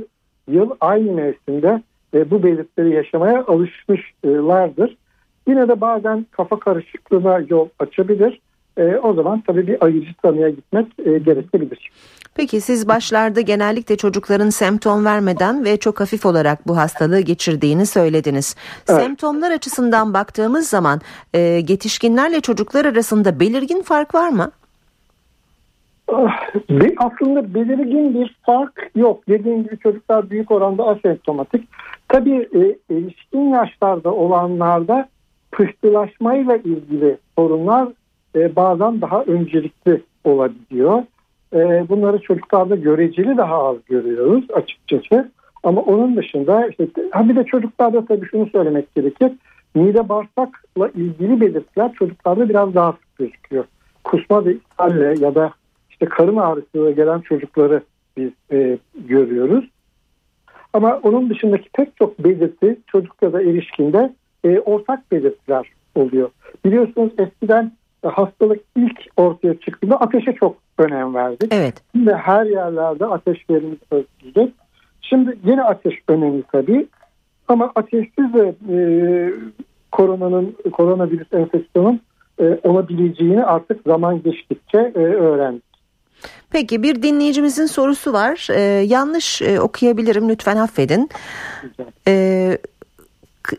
yıl 0.49 0.71
aynı 0.81 1.13
mevsimde 1.13 1.83
e, 2.15 2.31
bu 2.31 2.43
belirtileri 2.43 2.95
yaşamaya 2.95 3.45
alışmışlardır. 3.45 4.97
Yine 5.49 5.69
de 5.69 5.81
bazen 5.81 6.27
kafa 6.31 6.59
karışıklığına 6.59 7.41
yol 7.49 7.69
açabilir. 7.79 8.41
E, 8.79 8.97
o 8.97 9.15
zaman 9.15 9.43
tabii 9.47 9.67
bir 9.67 9.85
ayıcı 9.85 10.15
tanıya 10.23 10.51
gitmek 10.51 10.87
e, 10.99 11.19
gerekebilir. 11.19 11.91
Peki 12.35 12.61
siz 12.61 12.89
başlarda 12.89 13.41
genellikle 13.41 13.97
çocukların 13.97 14.51
semptom 14.51 15.05
vermeden 15.05 15.65
ve 15.65 15.77
çok 15.77 16.01
hafif 16.01 16.27
olarak 16.27 16.69
bu 16.69 16.77
hastalığı 16.77 17.21
geçirdiğini 17.21 17.87
söylediniz. 17.87 18.57
Evet. 18.89 19.01
Semptomlar 19.01 19.51
açısından 19.51 20.15
baktığımız 20.15 20.69
zaman 20.69 21.01
e, 21.35 21.39
yetişkinlerle 21.41 22.41
çocuklar 22.41 22.85
arasında 22.85 23.41
belirgin 23.41 23.83
fark 23.83 24.15
var 24.15 24.29
mı? 24.29 24.51
Ah, 26.13 26.51
aslında 26.97 27.55
belirgin 27.55 28.15
bir 28.15 28.37
fark 28.43 28.91
yok. 28.97 29.29
Dediğim 29.29 29.63
gibi 29.63 29.79
çocuklar 29.79 30.31
büyük 30.31 30.51
oranda 30.51 30.87
asemptomatik. 30.87 31.69
Tabii 32.09 32.49
e, 32.55 32.95
erişkin 32.95 33.49
yaşlarda 33.49 34.15
olanlarda 34.15 35.09
pıhtılaşmayla 35.53 36.57
ilgili 36.57 37.19
sorunlar 37.39 37.89
e, 38.37 38.57
bazen 38.57 39.01
daha 39.01 39.23
öncelikli 39.23 40.03
olabiliyor. 40.25 41.03
E, 41.55 41.89
bunları 41.89 42.19
çocuklarda 42.19 42.77
göreceli 42.77 43.37
daha 43.37 43.69
az 43.69 43.77
görüyoruz 43.87 44.45
açıkçası. 44.55 45.31
Ama 45.63 45.81
onun 45.81 46.17
dışında 46.17 46.67
işte, 46.67 46.87
ha 47.11 47.29
bir 47.29 47.37
de 47.37 47.45
çocuklarda 47.45 48.05
tabii 48.05 48.27
şunu 48.27 48.47
söylemek 48.47 48.95
gerekir. 48.95 49.33
Mide 49.75 50.09
bağırsakla 50.09 50.89
ilgili 50.89 51.41
belirtiler 51.41 51.93
çocuklarda 51.93 52.49
biraz 52.49 52.75
daha 52.75 52.93
sık 52.93 53.19
gözüküyor. 53.19 53.65
Kusma 54.05 54.45
ve 54.45 54.55
ishalle 54.55 55.15
ya 55.25 55.35
da 55.35 55.53
işte 55.91 56.07
karın 56.07 56.37
ağrısıyla 56.37 56.91
gelen 56.91 57.21
çocukları 57.21 57.83
biz 58.17 58.31
e, 58.53 58.79
görüyoruz. 58.95 59.65
Ama 60.73 61.01
onun 61.03 61.31
dışındaki 61.31 61.69
pek 61.73 61.97
çok 61.97 62.19
belirti 62.19 62.77
çocuk 62.87 63.23
ya 63.23 63.33
da 63.33 63.43
erişkinde 63.43 64.13
e, 64.45 64.59
ortak 64.59 65.13
belirtiler 65.13 65.71
oluyor. 65.95 66.31
Biliyorsunuz 66.65 67.13
eskiden 67.19 67.73
hastalık 68.09 68.61
ilk 68.77 68.99
ortaya 69.17 69.55
çıktığında 69.61 69.97
ateşe 69.97 70.33
çok 70.33 70.57
önem 70.79 71.15
verdik. 71.15 71.55
Evet. 71.55 71.75
Şimdi 71.93 72.13
her 72.13 72.45
yerlerde 72.47 73.07
ateş 73.07 73.51
verimimiz 73.51 73.79
ölçülecek. 73.91 74.55
Şimdi 75.03 75.39
yine 75.45 75.63
ateş 75.63 75.95
önemli 76.09 76.43
tabii. 76.53 76.87
Ama 77.49 77.73
ateşsiz 77.75 78.35
de 78.35 78.55
e, 78.73 78.79
koronanın 79.93 80.57
koronavirüs 80.73 81.33
enfeksiyonun 81.33 82.01
e, 82.41 82.59
olabileceğini 82.63 83.45
artık 83.45 83.83
zaman 83.87 84.23
geçtikçe 84.23 84.79
e, 84.79 84.99
öğrendik. 84.99 85.75
Peki 86.51 86.83
bir 86.83 87.03
dinleyicimizin 87.03 87.67
sorusu 87.67 88.13
var. 88.13 88.49
Ee, 88.51 88.61
yanlış 88.87 89.43
e, 89.43 89.61
okuyabilirim 89.61 90.29
lütfen 90.29 90.57
affedin. 90.57 91.09
Ee, 92.09 92.59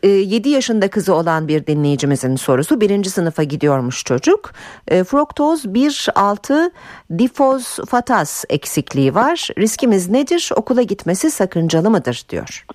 7 0.03 0.49
yaşında 0.49 0.89
kızı 0.89 1.15
olan 1.15 1.47
bir 1.47 1.67
dinleyicimizin 1.67 2.35
sorusu. 2.35 2.81
Birinci 2.81 3.09
sınıfa 3.09 3.43
gidiyormuş 3.43 4.03
çocuk. 4.03 4.51
E, 4.87 5.03
fruktoz 5.03 5.65
1,6 5.65 6.71
difosfatas 7.17 8.45
eksikliği 8.49 9.15
var. 9.15 9.49
Riskimiz 9.57 10.09
nedir? 10.09 10.49
Okula 10.55 10.81
gitmesi 10.81 11.31
sakıncalı 11.31 11.89
mıdır 11.89 12.25
diyor. 12.29 12.65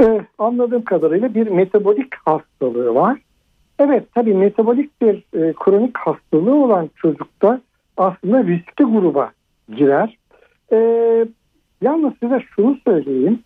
Ee, 0.00 0.20
anladığım 0.38 0.82
kadarıyla 0.84 1.34
bir 1.34 1.46
metabolik 1.46 2.14
hastalığı 2.14 2.94
var. 2.94 3.18
Evet 3.78 4.04
tabii 4.14 4.34
metabolik 4.34 5.02
bir 5.02 5.14
e, 5.14 5.52
kronik 5.52 5.98
hastalığı 5.98 6.54
olan 6.54 6.90
çocukta 6.96 7.60
aslında 7.96 8.44
riskli 8.44 8.84
gruba 8.84 9.30
girer. 9.76 10.18
E, 10.72 10.78
yalnız 11.82 12.12
size 12.22 12.40
şunu 12.56 12.76
söyleyeyim. 12.84 13.40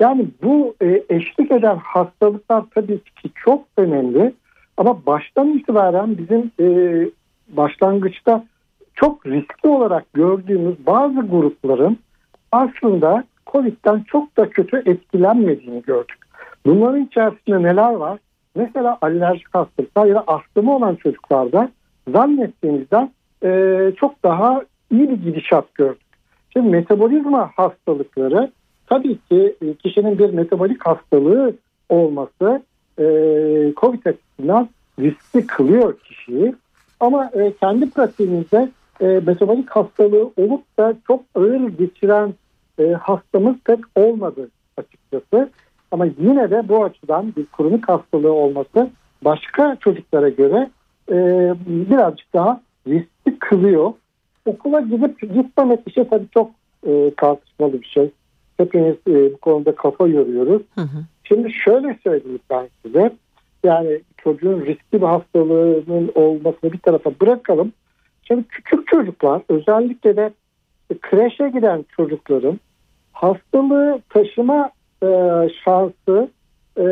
Yani 0.00 0.26
bu 0.42 0.74
e, 0.82 1.02
eşlik 1.08 1.52
eden 1.52 1.76
hastalıklar 1.76 2.64
tabii 2.74 2.98
ki 2.98 3.30
çok 3.44 3.64
önemli. 3.76 4.32
Ama 4.76 5.06
baştan 5.06 5.48
itibaren 5.48 6.18
bizim 6.18 6.50
e, 6.60 6.66
başlangıçta 7.48 8.44
çok 8.94 9.26
riskli 9.26 9.68
olarak 9.68 10.12
gördüğümüz 10.12 10.86
bazı 10.86 11.20
grupların 11.20 11.98
aslında 12.52 13.24
COVID'den 13.46 14.02
çok 14.06 14.36
da 14.36 14.50
kötü 14.50 14.82
etkilenmediğini 14.86 15.82
gördük. 15.82 16.18
Bunların 16.66 17.04
içerisinde 17.04 17.62
neler 17.62 17.92
var? 17.92 18.18
Mesela 18.54 18.98
alerjik 19.02 19.54
hastalıklar 19.54 20.06
ya 20.06 20.14
da 20.14 20.24
astımı 20.26 20.76
olan 20.76 20.94
çocuklarda 20.94 21.70
zannettiğimizden 22.12 23.10
e, 23.44 23.92
çok 23.96 24.22
daha 24.22 24.62
iyi 24.90 25.10
bir 25.10 25.16
gidişat 25.16 25.74
gördük. 25.74 26.06
Şimdi 26.52 26.68
metabolizma 26.68 27.50
hastalıkları 27.56 28.50
tabii 28.90 29.18
ki 29.18 29.56
e, 29.62 29.74
kişinin 29.74 30.18
bir 30.18 30.30
metabolik 30.30 30.86
hastalığı 30.86 31.54
olması 31.88 32.62
e, 32.98 33.04
COVID 33.76 34.06
açısından 34.06 34.68
riskli 35.00 35.46
kılıyor 35.46 35.98
kişiyi. 35.98 36.54
Ama 37.00 37.30
e, 37.34 37.52
kendi 37.60 37.90
pratiğimizde 37.90 38.68
metabolik 39.00 39.70
hastalığı 39.70 40.30
olup 40.36 40.78
da 40.78 40.94
çok 41.06 41.22
ağır 41.34 41.68
geçiren 41.68 42.34
hastamız 43.00 43.56
pek 43.64 43.78
olmadı 43.96 44.48
açıkçası. 44.76 45.50
Ama 45.90 46.06
yine 46.06 46.50
de 46.50 46.68
bu 46.68 46.84
açıdan 46.84 47.32
bir 47.36 47.46
kronik 47.46 47.88
hastalığı 47.88 48.32
olması 48.32 48.90
başka 49.24 49.76
çocuklara 49.80 50.28
göre 50.28 50.70
birazcık 51.90 52.34
daha 52.34 52.60
riskli 52.88 53.38
kılıyor. 53.38 53.92
Okula 54.46 54.80
gidip 54.80 55.20
gitmemek 55.20 55.80
işe 55.86 56.08
tabii 56.08 56.28
çok 56.34 56.50
tartışmalı 57.16 57.72
bir 57.72 57.86
şey. 57.86 58.10
Hepimiz 58.60 58.96
e, 59.08 59.32
bu 59.32 59.36
konuda 59.36 59.74
kafa 59.74 60.06
yoruyoruz. 60.06 60.62
Hı 60.74 60.80
hı. 60.80 61.04
Şimdi 61.24 61.52
şöyle 61.52 61.98
söyleyeyim 62.04 62.40
ben 62.50 62.68
size. 62.82 63.12
Yani 63.64 64.00
çocuğun 64.16 64.60
riskli 64.60 65.00
bir 65.00 65.06
hastalığının 65.06 66.12
olmasını 66.14 66.72
bir 66.72 66.78
tarafa 66.78 67.10
bırakalım. 67.20 67.72
Şimdi 68.22 68.44
küçük 68.44 68.86
çocuklar 68.86 69.42
özellikle 69.48 70.16
de 70.16 70.32
kreşe 71.00 71.48
giden 71.48 71.84
çocukların 71.96 72.60
hastalığı 73.12 74.00
taşıma 74.08 74.70
e, 75.02 75.08
şansı 75.64 76.28
e, 76.76 76.84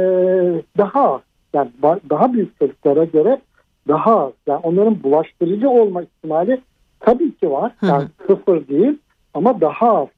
daha 0.79 1.15
az. 1.15 1.21
Yani 1.55 1.71
daha 2.11 2.33
büyük 2.33 2.59
çocuklara 2.59 3.05
göre 3.05 3.41
daha 3.89 4.27
az. 4.27 4.33
Yani 4.47 4.61
onların 4.63 5.03
bulaştırıcı 5.03 5.71
olma 5.71 6.03
ihtimali 6.03 6.61
tabii 7.01 7.37
ki 7.37 7.51
var. 7.51 7.73
Yani 7.83 8.03
hı 8.03 8.07
hı. 8.07 8.27
sıfır 8.27 8.69
değil 8.69 8.99
ama 9.35 9.61
daha 9.61 9.99
az. 9.99 10.09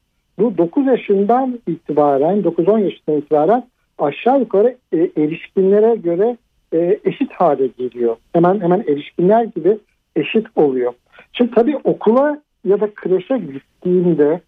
Bu 0.40 0.58
9 0.58 0.86
yaşından 0.86 1.58
itibaren 1.66 2.42
9-10 2.42 2.80
yaşından 2.84 3.18
itibaren 3.18 3.66
aşağı 3.98 4.40
yukarı 4.40 4.76
e, 4.92 5.10
erişkinlere 5.16 5.96
göre 5.96 6.36
e, 6.72 7.00
eşit 7.04 7.32
hale 7.32 7.66
geliyor. 7.66 8.16
Hemen 8.32 8.60
hemen 8.60 8.84
erişkinler 8.88 9.44
gibi 9.44 9.78
eşit 10.16 10.46
oluyor. 10.56 10.92
Şimdi 11.32 11.50
tabii 11.54 11.76
okula 11.84 12.42
ya 12.64 12.80
da 12.80 12.94
kreşe 12.94 13.38
gittiğinde 13.38 14.40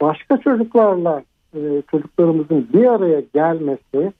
başka 0.00 0.36
çocuklarla 0.36 1.22
e, 1.54 1.82
çocuklarımızın 1.90 2.68
bir 2.72 2.84
araya 2.84 3.22
gelmesi 3.34 4.12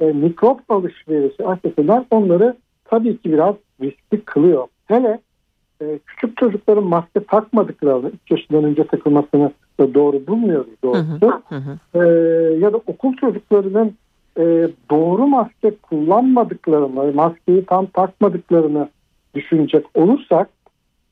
e, 0.00 0.04
mikrop 0.04 0.70
alışverişi 0.70 1.46
açısından 1.46 2.06
onları 2.10 2.56
tabii 2.84 3.16
ki 3.16 3.32
biraz 3.32 3.54
riskli 3.82 4.20
kılıyor. 4.24 4.66
Hele 4.86 5.18
e, 5.82 5.98
küçük 6.06 6.36
çocukların 6.36 6.84
maske 6.84 7.24
takmadıklarını 7.24 8.08
3 8.08 8.30
yaşından 8.30 8.64
önce 8.64 8.86
takılmasını 8.86 9.52
doğru 9.94 10.26
bulmuyoruz 10.26 10.74
doğrusu. 10.84 11.40
Hı 11.48 11.54
hı 11.56 11.56
hı. 11.56 11.78
E, 11.94 12.08
ya 12.58 12.72
da 12.72 12.76
okul 12.76 13.16
çocuklarının 13.16 13.94
e, 14.38 14.68
doğru 14.90 15.26
maske 15.26 15.76
kullanmadıklarını, 15.76 17.12
maskeyi 17.12 17.64
tam 17.64 17.86
takmadıklarını 17.86 18.88
düşünecek 19.34 19.86
olursak 19.94 20.48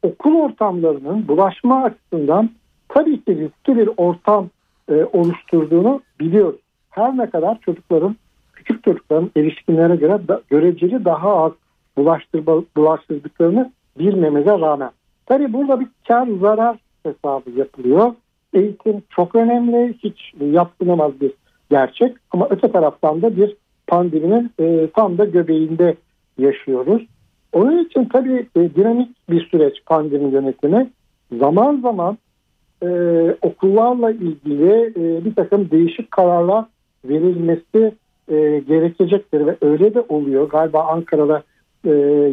okul 0.02 0.34
ortamlarının 0.34 1.28
bulaşma 1.28 1.84
açısından 1.84 2.50
tabii 2.88 3.24
ki 3.24 3.36
riskli 3.36 3.76
bir 3.76 3.90
ortam 3.96 4.48
e, 4.90 5.04
oluşturduğunu 5.12 6.00
biliyoruz. 6.20 6.60
Her 6.90 7.16
ne 7.16 7.30
kadar 7.30 7.58
çocukların, 7.60 8.16
küçük 8.52 8.84
çocukların 8.84 9.30
erişkinlere 9.36 9.96
göre 9.96 10.28
da, 10.28 10.42
göreceli 10.50 11.04
daha 11.04 11.44
az 11.44 11.52
bulaştırma, 11.96 12.62
bulaştırdıklarını 12.76 13.72
bilmemize 13.98 14.50
rağmen. 14.50 14.90
Tabii 15.26 15.52
burada 15.52 15.80
bir 15.80 15.86
kar 16.08 16.28
zarar 16.40 16.76
hesabı 17.02 17.50
yapılıyor. 17.50 18.12
Eğitim 18.54 19.02
çok 19.10 19.34
önemli, 19.34 19.94
hiç 20.04 20.32
yaptırılmaz 20.40 21.20
bir 21.20 21.32
gerçek 21.70 22.16
ama 22.30 22.46
öte 22.50 22.72
taraftan 22.72 23.22
da 23.22 23.36
bir 23.36 23.56
pandeminin 23.86 24.50
e, 24.60 24.88
tam 24.96 25.18
da 25.18 25.24
göbeğinde 25.24 25.94
yaşıyoruz. 26.38 27.06
Onun 27.52 27.84
için 27.84 28.04
tabii 28.04 28.46
e, 28.56 28.74
dinamik 28.74 29.30
bir 29.30 29.48
süreç 29.48 29.84
pandemi 29.86 30.32
yönetimi. 30.32 30.90
Zaman 31.38 31.80
zaman 31.80 32.18
e, 32.82 32.88
okullarla 33.42 34.10
ilgili 34.10 34.92
e, 34.96 35.24
bir 35.24 35.34
takım 35.34 35.70
değişik 35.70 36.10
kararlar 36.10 36.64
verilmesi 37.04 37.92
e, 38.28 38.62
gerekecektir 38.68 39.46
ve 39.46 39.56
öyle 39.60 39.94
de 39.94 40.00
oluyor. 40.00 40.50
Galiba 40.50 40.84
Ankara'da 40.84 41.42
e, 41.84 41.90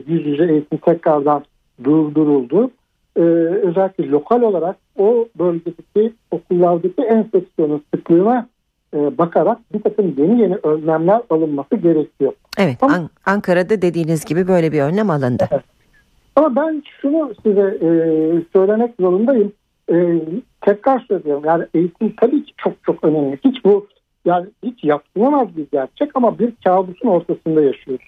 yüz 0.08 0.26
yüze 0.26 0.52
eğitim 0.52 0.78
tekrardan 0.78 1.44
durduruldu. 1.84 2.72
E, 3.18 3.22
özellikle 3.68 4.10
lokal 4.10 4.42
olarak 4.42 4.76
o 4.98 5.28
bölgedeki 5.40 6.14
okullardaki 6.32 7.02
enfeksiyonun 7.02 7.84
sıklığına 7.94 8.48
e, 8.94 9.18
bakarak 9.18 9.58
bir 9.74 9.82
takım 9.82 10.16
yeni 10.18 10.42
yeni 10.42 10.56
önlemler 10.56 11.22
alınması 11.30 11.76
gerekiyor. 11.76 12.34
Evet 12.58 12.78
Ama, 12.82 12.94
An- 12.94 13.10
Ankara'da 13.26 13.82
dediğiniz 13.82 14.26
gibi 14.26 14.48
böyle 14.48 14.72
bir 14.72 14.82
önlem 14.82 15.10
alındı. 15.10 15.48
Evet. 15.52 15.64
Ama 16.36 16.56
ben 16.56 16.84
şunu 17.02 17.34
size 17.44 17.78
e, 17.82 17.90
söylemek 18.54 18.94
zorundayım. 19.00 19.52
E, 19.92 20.20
tekrar 20.62 21.00
söylüyorum 21.00 21.44
yani 21.46 21.66
eğitim 21.74 22.14
tabii 22.22 22.44
ki 22.44 22.54
çok 22.58 22.74
çok 22.84 23.04
önemli. 23.04 23.40
Hiç 23.46 23.66
bu 23.66 23.88
yani 24.26 24.48
hiç 24.64 24.84
yapılamaz 24.84 25.48
bir 25.58 25.68
gerçek 25.72 26.12
ama 26.14 26.40
bir 26.40 26.54
kabusun 26.64 27.08
ortasında 27.08 27.62
yaşıyoruz. 27.62 28.06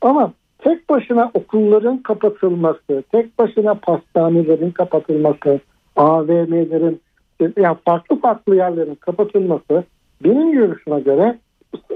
Ama 0.00 0.32
tek 0.64 0.90
başına 0.90 1.30
okulların 1.34 1.98
kapatılması, 1.98 3.02
tek 3.12 3.38
başına 3.38 3.74
pastanelerin 3.74 4.70
kapatılması, 4.70 5.60
AVM'lerin 5.96 7.00
yani 7.40 7.76
farklı 7.84 8.20
farklı 8.20 8.56
yerlerin 8.56 8.94
kapatılması 8.94 9.84
benim 10.24 10.52
görüşüme 10.52 11.00
göre 11.00 11.38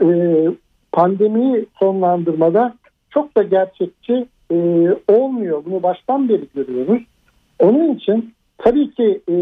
e, 0.03 0.07
pandemiyi 0.93 1.67
sonlandırmada 1.79 2.75
çok 3.11 3.37
da 3.37 3.43
gerçekçi 3.43 4.27
e, 4.51 4.57
olmuyor. 5.09 5.63
Bunu 5.67 5.83
baştan 5.83 6.29
beri 6.29 6.49
görüyoruz. 6.55 7.03
Onun 7.59 7.95
için 7.95 8.35
tabii 8.59 8.91
ki 8.91 9.21
e, 9.29 9.35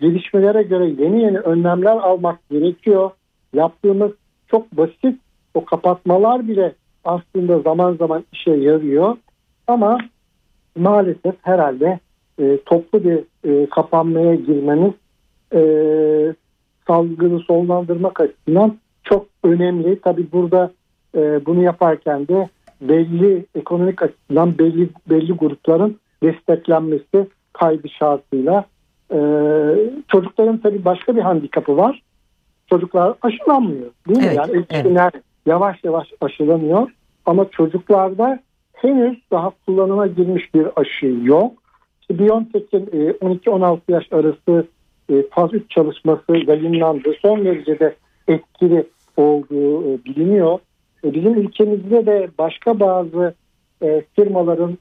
gelişmelere 0.00 0.62
göre 0.62 0.84
yeni 0.84 1.22
yeni 1.22 1.38
önlemler 1.38 1.96
almak 1.96 2.48
gerekiyor. 2.50 3.10
Yaptığımız 3.54 4.12
çok 4.48 4.72
basit 4.72 5.18
o 5.54 5.64
kapatmalar 5.64 6.48
bile 6.48 6.72
aslında 7.04 7.58
zaman 7.58 7.94
zaman 7.94 8.24
işe 8.32 8.50
yarıyor. 8.50 9.16
Ama 9.66 9.98
maalesef 10.76 11.34
herhalde 11.42 11.98
e, 12.38 12.58
toplu 12.66 13.04
bir 13.04 13.18
e, 13.50 13.66
kapanmaya 13.70 14.34
girmemiz 14.34 14.92
e, 15.54 15.60
salgını 16.86 17.40
sonlandırmak 17.40 18.20
açısından 18.20 18.78
çok 19.04 19.26
önemli. 19.44 20.00
Tabii 20.00 20.32
burada 20.32 20.70
e, 21.14 21.46
bunu 21.46 21.62
yaparken 21.62 22.28
de 22.28 22.48
belli 22.80 23.44
ekonomik 23.54 24.02
açıdan 24.02 24.58
belli 24.58 24.88
belli 25.10 25.32
grupların 25.32 25.98
desteklenmesi 26.22 27.28
kaydı 27.52 27.88
şartıyla 27.88 28.64
e, 29.10 29.18
çocukların 30.08 30.58
tabii 30.58 30.84
başka 30.84 31.16
bir 31.16 31.22
handikapı 31.22 31.76
var. 31.76 32.02
Çocuklar 32.70 33.14
aşılanmıyor 33.22 33.90
değil 34.08 34.18
mi? 34.18 34.24
Evet, 34.26 34.36
yani 34.36 34.50
evet. 34.70 35.14
Yavaş 35.46 35.84
yavaş 35.84 36.08
aşılanıyor 36.20 36.90
ama 37.26 37.50
çocuklarda 37.50 38.40
henüz 38.72 39.18
daha 39.30 39.52
kullanıma 39.66 40.06
girmiş 40.06 40.54
bir 40.54 40.66
aşı 40.76 41.06
yok. 41.22 41.52
İşte 42.00 42.18
BioNTech'in 42.18 42.86
12-16 42.86 43.76
e, 43.76 43.92
yaş 43.92 44.12
arası 44.12 44.66
e, 45.10 45.14
faz 45.30 45.54
3 45.54 45.70
çalışması 45.70 46.36
yayınlandı. 46.46 47.14
Son 47.22 47.44
derece 47.44 47.78
de 47.78 47.94
etkili 48.28 48.86
olduğu 49.16 49.94
e, 49.94 50.04
biliniyor. 50.04 50.58
Bizim 51.04 51.34
ülkemizde 51.34 52.06
de 52.06 52.28
başka 52.38 52.80
bazı 52.80 53.34
firmaların 54.16 54.78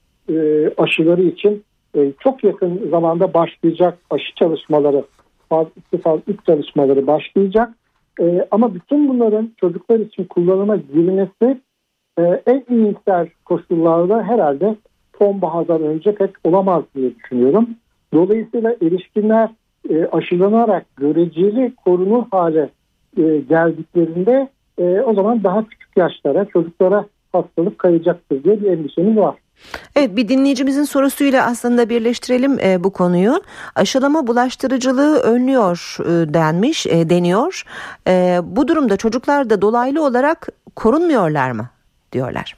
aşıları 0.78 1.22
için 1.24 1.64
çok 2.20 2.44
yakın 2.44 2.90
zamanda 2.90 3.34
başlayacak 3.34 3.98
aşı 4.10 4.36
çalışmaları, 4.36 5.04
faz 5.50 5.68
2 5.94 6.02
faz 6.02 6.20
3 6.28 6.46
çalışmaları 6.46 7.08
başlayacak. 7.08 7.70
E, 8.20 8.48
ama 8.52 8.74
bütün 8.74 9.10
bunların 9.10 9.52
çocuklar 9.58 10.00
için 10.00 10.24
kullanıma 10.24 10.76
girmesi 10.76 11.62
e, 12.20 12.24
en 12.46 12.66
iyimser 12.70 13.28
koşullarda 13.46 14.24
herhalde 14.24 14.76
sonbahardan 15.20 15.84
önce 15.84 16.16
pek 16.16 16.30
olamaz 16.44 16.84
diye 16.96 17.16
düşünüyorum. 17.16 17.70
Dolayısıyla 18.14 18.76
erişkinler 18.82 19.50
e, 19.90 20.06
aşılanarak 20.06 20.86
göreceli 20.96 21.76
korunur 21.86 22.24
hale 22.32 22.70
e, 23.18 23.22
geldiklerinde 23.50 24.50
e, 24.78 25.02
o 25.02 25.14
zaman 25.14 25.44
daha 25.44 25.66
küçük 25.68 25.98
yaşlara 25.98 26.46
çocuklara 26.46 27.06
hastalık 27.32 27.80
kayacaktır 27.80 28.44
diye 28.44 28.62
bir 28.62 28.72
endişemiz 28.72 29.18
var. 29.18 29.36
Evet 29.96 30.16
bir 30.16 30.28
dinleyicimizin 30.28 30.84
sorusuyla 30.84 31.46
aslında 31.46 31.90
birleştirelim 31.90 32.60
e, 32.60 32.84
bu 32.84 32.94
konuyu. 32.94 33.42
Aşılama 33.76 34.28
bulaştırıcılığı 34.28 35.20
önlüyor 35.20 35.98
e, 36.00 36.34
denmiş, 36.34 36.88
e, 36.88 37.10
deniyor. 37.10 37.64
E, 38.08 38.40
bu 38.44 38.68
durumda 38.68 38.98
çocuklar 38.98 39.50
da 39.50 39.62
dolaylı 39.62 40.06
olarak 40.06 40.48
korunmuyorlar 40.76 41.52
mı 41.52 41.70
diyorlar. 42.12 42.56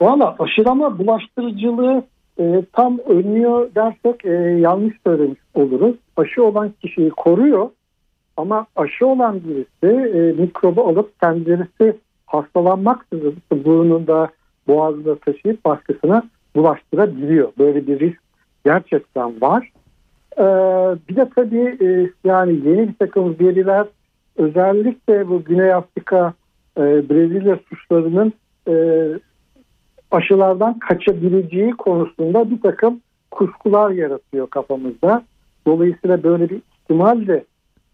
Valla 0.00 0.36
aşılama 0.38 0.98
bulaştırıcılığı 0.98 2.02
e, 2.40 2.62
tam 2.72 2.98
önlüyor 2.98 3.74
dersek 3.74 4.24
e, 4.24 4.32
yanlış 4.60 4.96
söylemiş 5.06 5.40
oluruz. 5.54 5.94
Aşı 6.16 6.44
olan 6.44 6.72
kişiyi 6.82 7.10
koruyor 7.10 7.70
ama 8.36 8.66
aşı 8.76 9.06
olan 9.06 9.40
birisi 9.44 10.16
e, 10.18 10.42
mikrobu 10.42 10.88
alıp 10.88 11.20
kendisi 11.20 11.96
hastalanmaksızın 12.26 13.36
burnunda 13.52 14.28
boğazında 14.68 15.18
taşıyıp 15.18 15.64
başkasına 15.64 16.22
bulaştırabiliyor. 16.56 17.52
Böyle 17.58 17.86
bir 17.86 18.00
risk 18.00 18.20
gerçekten 18.64 19.40
var. 19.40 19.72
Ee, 20.38 20.42
bir 21.08 21.16
de 21.16 21.28
tabii 21.36 21.78
e, 21.80 22.10
yani 22.24 22.52
yeni 22.52 22.88
bir 22.88 22.94
takım 22.98 23.36
veriler 23.40 23.86
özellikle 24.36 25.28
bu 25.28 25.44
Güney 25.44 25.72
Afrika 25.72 26.32
e, 26.76 26.82
Brezilya 26.82 27.58
suçlarının 27.68 28.32
e, 28.68 28.74
aşılardan 30.10 30.78
kaçabileceği 30.78 31.70
konusunda 31.70 32.50
bir 32.50 32.60
takım 32.60 33.00
kuşkular 33.30 33.90
yaratıyor 33.90 34.50
kafamızda. 34.50 35.22
Dolayısıyla 35.66 36.22
böyle 36.22 36.50
bir 36.50 36.56
ihtimal 36.56 37.26
de 37.26 37.44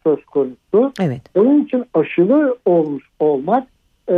söz 0.05 0.25
konusu. 0.25 0.93
Evet. 1.01 1.23
Onun 1.35 1.65
için 1.65 1.85
aşılı 1.95 2.59
olmuş 2.65 3.05
olmak 3.21 3.69
e, 4.09 4.15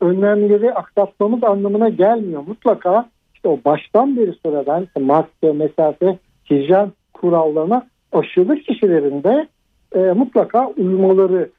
önlemleri 0.00 0.74
aksatmamız 0.74 1.44
anlamına 1.44 1.88
gelmiyor. 1.88 2.42
Mutlaka 2.46 3.08
işte 3.34 3.48
o 3.48 3.58
baştan 3.64 4.16
beri 4.16 4.34
söylenen 4.42 4.82
işte 4.82 5.00
maske, 5.00 5.52
mesafe, 5.52 6.18
hijyen 6.50 6.92
kurallarına 7.14 7.86
aşılı 8.12 8.56
kişilerin 8.56 9.22
de 9.22 9.48
e, 9.94 9.98
mutlaka 10.12 10.68
uymaları 10.68 11.50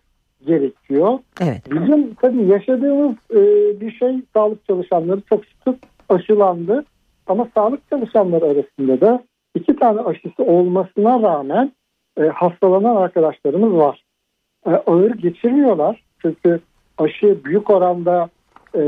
gerekiyor. 0.45 1.19
Evet. 1.41 1.61
Bizim 1.71 2.13
tabii 2.13 2.45
yaşadığımız 2.45 3.15
e, 3.31 3.39
bir 3.81 3.91
şey 3.91 4.15
sağlık 4.33 4.65
çalışanları 4.65 5.21
çok 5.29 5.43
sık 5.63 5.79
aşılandı. 6.09 6.85
Ama 7.27 7.47
sağlık 7.55 7.89
çalışanları 7.89 8.45
arasında 8.45 9.01
da 9.01 9.23
iki 9.55 9.75
tane 9.75 10.01
aşısı 10.01 10.43
olmasına 10.43 11.21
rağmen 11.21 11.71
e, 12.19 12.23
hastalanan 12.23 12.95
arkadaşlarımız 12.95 13.73
var. 13.73 14.03
E, 14.67 14.69
ağır 14.69 15.11
geçirmiyorlar. 15.11 16.03
Çünkü 16.21 16.59
aşı 16.97 17.38
büyük 17.45 17.69
oranda 17.69 18.29
e, 18.73 18.79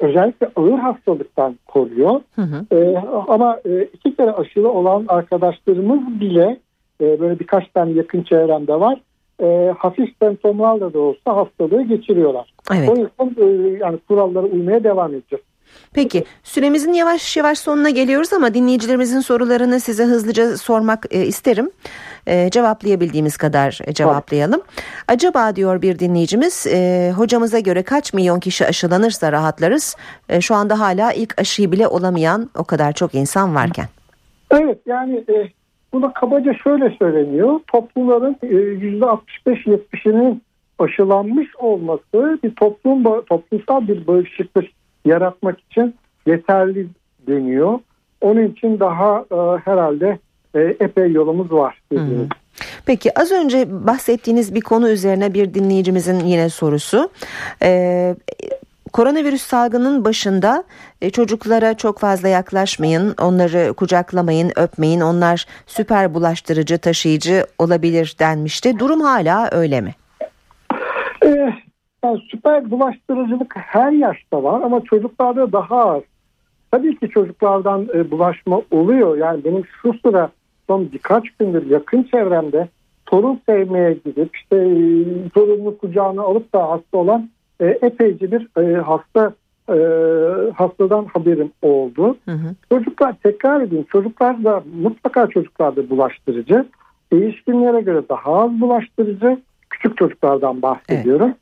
özellikle 0.00 0.50
ağır 0.56 0.78
hastalıktan 0.78 1.58
koruyor. 1.66 2.20
Hı 2.34 2.42
hı. 2.42 2.76
E, 2.76 2.96
ama 3.28 3.58
e, 3.66 3.82
iki 3.82 4.16
kere 4.16 4.30
aşılı 4.30 4.72
olan 4.72 5.04
arkadaşlarımız 5.08 6.20
bile 6.20 6.58
e, 7.00 7.20
böyle 7.20 7.38
birkaç 7.38 7.68
tane 7.68 7.92
yakın 7.92 8.22
çevremde 8.22 8.80
var. 8.80 9.00
E, 9.42 9.74
hafif 9.78 10.08
semptomlarla 10.22 10.92
da 10.92 10.98
olsa 10.98 11.36
hastalığı 11.36 11.82
geçiriyorlar. 11.82 12.52
Evet. 12.74 12.88
O 12.88 12.96
yüzden 12.96 13.44
e, 13.44 13.68
yani 13.78 13.98
kurallara 14.08 14.46
uymaya 14.46 14.84
devam 14.84 15.14
edeceğiz. 15.14 15.44
Peki 15.94 16.24
süremizin 16.42 16.92
yavaş 16.92 17.36
yavaş 17.36 17.58
sonuna 17.58 17.90
geliyoruz 17.90 18.32
ama 18.32 18.54
dinleyicilerimizin 18.54 19.20
sorularını 19.20 19.80
size 19.80 20.04
hızlıca 20.04 20.56
sormak 20.56 21.06
e, 21.10 21.26
isterim. 21.26 21.70
E, 22.26 22.50
cevaplayabildiğimiz 22.50 23.36
kadar 23.36 23.78
e, 23.86 23.92
cevaplayalım. 23.92 24.62
Acaba 25.08 25.56
diyor 25.56 25.82
bir 25.82 25.98
dinleyicimiz 25.98 26.66
e, 26.66 27.12
hocamıza 27.16 27.58
göre 27.58 27.82
kaç 27.82 28.14
milyon 28.14 28.40
kişi 28.40 28.66
aşılanırsa 28.66 29.32
rahatlarız. 29.32 29.96
E, 30.28 30.40
şu 30.40 30.54
anda 30.54 30.80
hala 30.80 31.12
ilk 31.12 31.40
aşıyı 31.40 31.72
bile 31.72 31.88
olamayan 31.88 32.50
o 32.58 32.64
kadar 32.64 32.92
çok 32.92 33.14
insan 33.14 33.54
varken. 33.54 33.86
Evet 34.50 34.78
yani 34.86 35.24
e, 35.28 35.48
buna 35.92 36.12
kabaca 36.12 36.54
şöyle 36.54 36.96
söyleniyor. 36.98 37.60
Toplumların 37.72 38.36
e, 38.42 38.46
%65-70'inin 38.46 40.42
aşılanmış 40.78 41.56
olması 41.56 42.38
bir 42.44 42.54
toplum 42.54 43.04
toplumsal 43.04 43.88
bir 43.88 44.06
bağışıklık 44.06 44.64
yaratmak 45.04 45.60
için 45.60 45.94
yeterli 46.26 46.88
deniyor. 47.26 47.78
Onun 48.20 48.48
için 48.48 48.80
daha 48.80 49.24
e, 49.32 49.58
herhalde 49.64 50.18
e, 50.54 50.60
epey 50.60 51.12
yolumuz 51.12 51.52
var. 51.52 51.82
dediğiniz. 51.92 52.28
Peki 52.86 53.18
az 53.18 53.32
önce 53.32 53.86
bahsettiğiniz 53.86 54.54
bir 54.54 54.60
konu 54.60 54.88
üzerine 54.88 55.34
bir 55.34 55.54
dinleyicimizin 55.54 56.20
yine 56.20 56.48
sorusu. 56.48 57.10
Ee, 57.62 58.14
koronavirüs 58.92 59.42
salgının 59.42 60.04
başında 60.04 60.64
e, 61.02 61.10
çocuklara 61.10 61.74
çok 61.74 61.98
fazla 61.98 62.28
yaklaşmayın, 62.28 63.14
onları 63.20 63.74
kucaklamayın, 63.74 64.52
öpmeyin. 64.56 65.00
Onlar 65.00 65.46
süper 65.66 66.14
bulaştırıcı, 66.14 66.78
taşıyıcı 66.78 67.46
olabilir 67.58 68.16
denmişti. 68.18 68.78
Durum 68.78 69.00
hala 69.00 69.48
öyle 69.52 69.80
mi? 69.80 69.94
Yani 72.04 72.20
süper 72.30 72.70
bulaştırıcılık 72.70 73.56
her 73.56 73.92
yaşta 73.92 74.42
var 74.42 74.60
ama 74.60 74.80
çocuklarda 74.80 75.52
daha 75.52 75.90
az. 75.90 76.02
Tabii 76.70 76.98
ki 76.98 77.08
çocuklardan 77.08 77.88
e, 77.94 78.10
bulaşma 78.10 78.62
oluyor. 78.70 79.16
Yani 79.18 79.44
benim 79.44 79.62
şu 79.82 79.94
sıra 80.04 80.30
son 80.66 80.92
birkaç 80.92 81.30
gündür 81.30 81.70
yakın 81.70 82.02
çevremde 82.02 82.68
torun 83.06 83.40
sevmeye 83.46 83.92
gidip 83.92 84.36
işte 84.36 84.56
e, 84.56 85.28
torununu 85.34 85.78
kucağına 85.78 86.22
alıp 86.22 86.54
da 86.54 86.70
hasta 86.70 86.98
olan 86.98 87.30
e, 87.60 87.66
epeyce 87.66 88.32
bir 88.32 88.62
e, 88.62 88.76
hasta 88.76 89.32
e, 89.68 89.76
hastadan 90.52 91.04
haberim 91.04 91.52
oldu. 91.62 92.16
Hı 92.24 92.32
hı. 92.32 92.54
Çocuklar 92.72 93.14
tekrar 93.22 93.60
edeyim 93.60 93.84
çocuklar 93.92 94.44
da 94.44 94.62
mutlaka 94.82 95.26
çocuklar 95.26 95.76
da 95.76 95.90
bulaştırıcı. 95.90 96.66
Değişkinlere 97.12 97.80
göre 97.80 98.02
daha 98.08 98.42
az 98.42 98.60
bulaştırıcı. 98.60 99.38
Küçük 99.70 99.96
çocuklardan 99.96 100.62
bahsediyorum. 100.62 101.34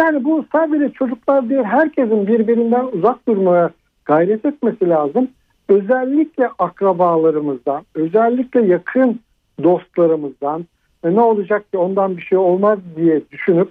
Yani 0.00 0.24
bu 0.24 0.44
sadece 0.52 0.92
çocuklar 0.92 1.50
değil 1.50 1.62
herkesin 1.62 2.26
birbirinden 2.26 2.84
uzak 2.92 3.28
durmaya 3.28 3.70
gayret 4.04 4.44
etmesi 4.44 4.88
lazım. 4.88 5.28
Özellikle 5.68 6.48
akrabalarımızdan, 6.58 7.82
özellikle 7.94 8.66
yakın 8.66 9.20
dostlarımızdan 9.62 10.66
e, 11.04 11.14
ne 11.14 11.20
olacak 11.20 11.72
ki 11.72 11.78
ondan 11.78 12.16
bir 12.16 12.22
şey 12.22 12.38
olmaz 12.38 12.78
diye 12.96 13.22
düşünüp 13.32 13.68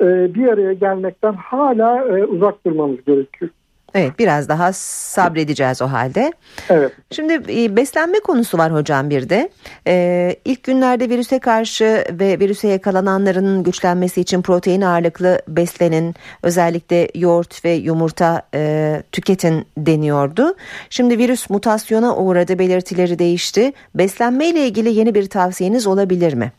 e, 0.00 0.34
bir 0.34 0.46
araya 0.48 0.72
gelmekten 0.72 1.32
hala 1.32 2.18
e, 2.18 2.24
uzak 2.24 2.66
durmamız 2.66 3.04
gerekiyor. 3.04 3.50
Evet 3.94 4.18
biraz 4.18 4.48
daha 4.48 4.72
sabredeceğiz 4.72 5.82
o 5.82 5.86
halde. 5.86 6.32
Evet. 6.68 6.92
Şimdi 7.10 7.32
e, 7.32 7.76
beslenme 7.76 8.20
konusu 8.20 8.58
var 8.58 8.72
hocam 8.72 9.10
bir 9.10 9.28
de. 9.28 9.48
Ee, 9.86 10.36
ilk 10.44 10.62
günlerde 10.62 11.08
virüse 11.08 11.38
karşı 11.38 12.04
ve 12.10 12.40
virüse 12.40 12.68
yakalananların 12.68 13.62
güçlenmesi 13.62 14.20
için 14.20 14.42
protein 14.42 14.80
ağırlıklı 14.80 15.38
beslenin. 15.48 16.14
Özellikle 16.42 17.08
yoğurt 17.14 17.64
ve 17.64 17.70
yumurta 17.70 18.42
e, 18.54 19.02
tüketin 19.12 19.64
deniyordu. 19.78 20.54
Şimdi 20.90 21.18
virüs 21.18 21.50
mutasyona 21.50 22.16
uğradı 22.16 22.58
belirtileri 22.58 23.18
değişti. 23.18 23.72
Beslenme 23.94 24.46
ile 24.46 24.66
ilgili 24.66 24.88
yeni 24.88 25.14
bir 25.14 25.26
tavsiyeniz 25.28 25.86
olabilir 25.86 26.34
mi? 26.34 26.52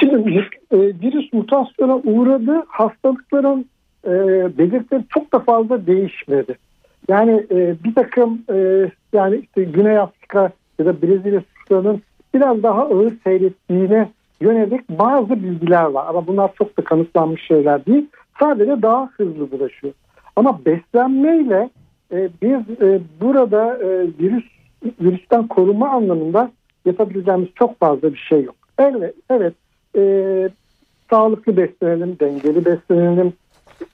Şimdi 0.00 0.48
e, 0.72 0.76
virüs 0.76 1.32
mutasyona 1.32 1.96
uğradı. 1.96 2.64
Hastalıkların 2.68 3.66
e, 4.06 4.12
belirtileri 4.58 5.04
çok 5.08 5.32
da 5.32 5.38
fazla 5.38 5.86
değişmedi. 5.86 6.58
Yani 7.08 7.46
e, 7.50 7.74
bir 7.84 7.94
takım 7.94 8.42
e, 8.52 8.90
yani 9.12 9.36
işte 9.36 9.64
Güney 9.64 9.98
Afrika 9.98 10.50
ya 10.78 10.86
da 10.86 11.02
Brezilya 11.02 11.40
suçlarının 11.40 12.02
biraz 12.34 12.62
daha 12.62 12.82
ağır 12.82 13.12
seyrettiğine 13.24 14.08
yönelik 14.40 14.88
bazı 14.88 15.42
bilgiler 15.42 15.84
var. 15.84 16.06
Ama 16.08 16.26
bunlar 16.26 16.50
çok 16.54 16.78
da 16.78 16.84
kanıtlanmış 16.84 17.42
şeyler 17.42 17.86
değil. 17.86 18.06
Sadece 18.40 18.82
daha 18.82 19.10
hızlı 19.16 19.50
bulaşıyor. 19.50 19.92
Ama 20.36 20.64
beslenmeyle 20.64 21.70
e, 22.12 22.28
biz 22.42 22.82
e, 22.82 23.00
burada 23.20 23.78
e, 23.78 24.06
virüs 24.20 24.44
virüsten 25.00 25.46
koruma 25.46 25.88
anlamında 25.88 26.50
yapabileceğimiz 26.84 27.48
çok 27.54 27.78
fazla 27.78 28.12
bir 28.12 28.18
şey 28.28 28.42
yok. 28.42 28.54
Evet, 28.78 29.14
evet 29.30 29.54
e, 29.96 30.02
sağlıklı 31.10 31.56
beslenelim, 31.56 32.16
dengeli 32.20 32.64
beslenelim, 32.64 33.32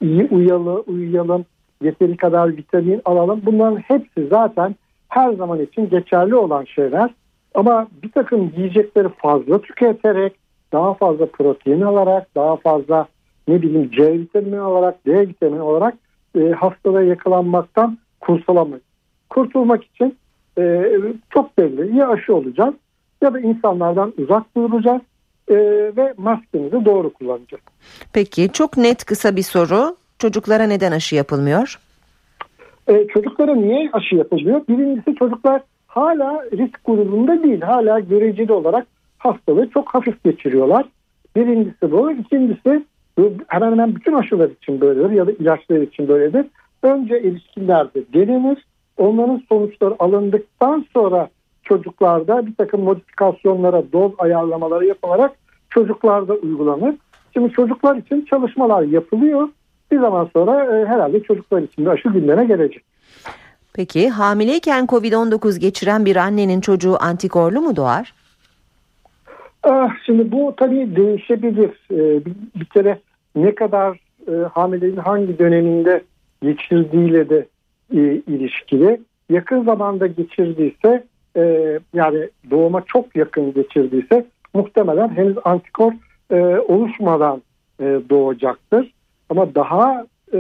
iyi 0.03 0.29
uyalı, 0.31 0.81
uyuyalım, 0.81 1.45
yeteri 1.83 2.17
kadar 2.17 2.57
vitamin 2.57 3.01
alalım. 3.05 3.43
Bunların 3.47 3.77
hepsi 3.77 4.27
zaten 4.31 4.75
her 5.09 5.33
zaman 5.33 5.61
için 5.61 5.89
geçerli 5.89 6.35
olan 6.35 6.65
şeyler. 6.65 7.11
Ama 7.55 7.87
bir 8.03 8.11
takım 8.11 8.53
yiyecekleri 8.57 9.09
fazla 9.09 9.61
tüketerek, 9.61 10.33
daha 10.73 10.95
fazla 10.95 11.27
protein 11.27 11.81
alarak, 11.81 12.35
daha 12.35 12.57
fazla 12.57 13.07
ne 13.49 13.63
bileyim 13.63 13.91
C 13.91 14.13
vitamini 14.13 14.61
alarak, 14.61 15.07
D 15.07 15.29
vitamini 15.29 15.63
olarak 15.63 15.95
e, 16.39 16.51
hastalığa 16.51 17.03
yakalanmaktan 17.03 17.99
kurtulamayız. 18.21 18.83
Kurtulmak 19.31 19.85
için 19.85 20.17
e, 20.59 20.93
çok 21.31 21.59
belli 21.59 21.97
ya 21.97 22.09
aşı 22.09 22.35
olacağız 22.35 22.75
ya 23.23 23.35
da 23.35 23.41
insanlardan 23.41 24.13
uzak 24.19 24.57
duracağız 24.57 25.03
e, 25.49 25.55
ve 25.97 26.15
maskemizi 26.17 26.85
doğru 26.85 27.13
kullanacağız. 27.13 27.63
Peki 28.13 28.53
çok 28.53 28.77
net 28.77 29.05
kısa 29.05 29.37
bir 29.37 29.43
soru. 29.43 29.97
Çocuklara 30.19 30.65
neden 30.65 30.93
aşı 30.93 31.15
yapılmıyor? 31.15 31.79
E, 32.89 33.07
çocuklara 33.07 33.55
niye 33.55 33.91
aşı 33.93 34.17
yapılmıyor? 34.17 34.61
Birincisi 34.69 35.15
çocuklar 35.15 35.63
hala 35.87 36.45
risk 36.53 36.85
grubunda 36.85 37.43
değil. 37.43 37.61
Hala 37.61 38.01
göreceli 38.01 38.53
olarak 38.53 38.87
hastalığı 39.19 39.71
çok 39.71 39.89
hafif 39.89 40.25
geçiriyorlar. 40.25 40.85
Birincisi 41.37 41.93
bu. 41.93 42.13
İkincisi 42.13 42.85
hemen 43.47 43.73
hemen 43.73 43.95
bütün 43.95 44.13
aşılar 44.13 44.51
için 44.63 44.81
böyledir 44.81 45.11
ya 45.11 45.27
da 45.27 45.33
ilaçlar 45.33 45.81
için 45.81 46.09
böyledir. 46.09 46.47
Önce 46.83 47.15
erişkinlerde 47.15 48.05
denenir. 48.15 48.67
Onların 48.97 49.43
sonuçları 49.49 49.95
alındıktan 49.99 50.87
sonra 50.95 51.29
çocuklarda 51.69 52.47
bir 52.47 52.55
takım 52.55 52.81
modifikasyonlara, 52.83 53.83
doz 53.93 54.13
ayarlamaları 54.19 54.87
yapılarak 54.87 55.33
çocuklarda 55.71 56.35
uygulanır. 56.35 56.95
Şimdi 57.33 57.53
çocuklar 57.53 57.97
için 57.97 58.25
çalışmalar 58.25 58.83
yapılıyor. 58.83 59.49
Bir 59.91 60.01
zaman 60.01 60.31
sonra 60.33 60.79
e, 60.79 60.87
herhalde 60.87 61.23
çocuklar 61.23 61.63
için 61.63 61.85
de 61.85 61.91
aşı 61.91 62.09
gündeme 62.09 62.45
gelecek. 62.45 62.83
Peki 63.75 64.09
hamileyken 64.09 64.85
Covid-19 64.85 65.59
geçiren 65.59 66.05
bir 66.05 66.17
annenin 66.17 66.61
çocuğu 66.61 66.97
antikorlu 67.01 67.61
mu 67.61 67.77
doğar? 67.77 68.15
Ah, 69.63 69.91
şimdi 70.07 70.33
bu 70.33 70.55
tabii 70.57 70.97
değişebilir. 70.97 71.71
Ee, 71.91 72.25
bir, 72.25 72.35
bir 72.61 72.65
kere 72.65 72.99
ne 73.37 73.55
kadar 73.55 73.99
e, 74.29 74.33
hamileliğin 74.53 74.97
hangi 74.97 75.39
döneminde 75.39 76.03
geçirdiğiyle 76.43 77.29
de 77.29 77.47
e, 77.95 78.01
ilişkili. 78.01 79.01
Yakın 79.31 79.65
zamanda 79.65 80.07
geçirdiyse 80.07 81.05
e, 81.37 81.79
yani 81.95 82.29
doğuma 82.51 82.83
çok 82.87 83.17
yakın 83.17 83.55
geçirdiyse 83.55 84.27
muhtemelen 84.55 85.09
henüz 85.09 85.37
antikor 85.45 85.93
e, 86.31 86.37
oluşmadan 86.69 87.43
e, 87.81 87.85
doğacaktır. 88.11 88.93
Ama 89.31 89.55
daha 89.55 90.07
e, 90.33 90.39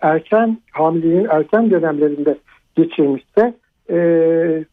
erken 0.00 0.58
hamileliğin 0.72 1.26
erken 1.30 1.70
dönemlerinde 1.70 2.38
geçirmişse 2.76 3.54
e, 3.90 3.98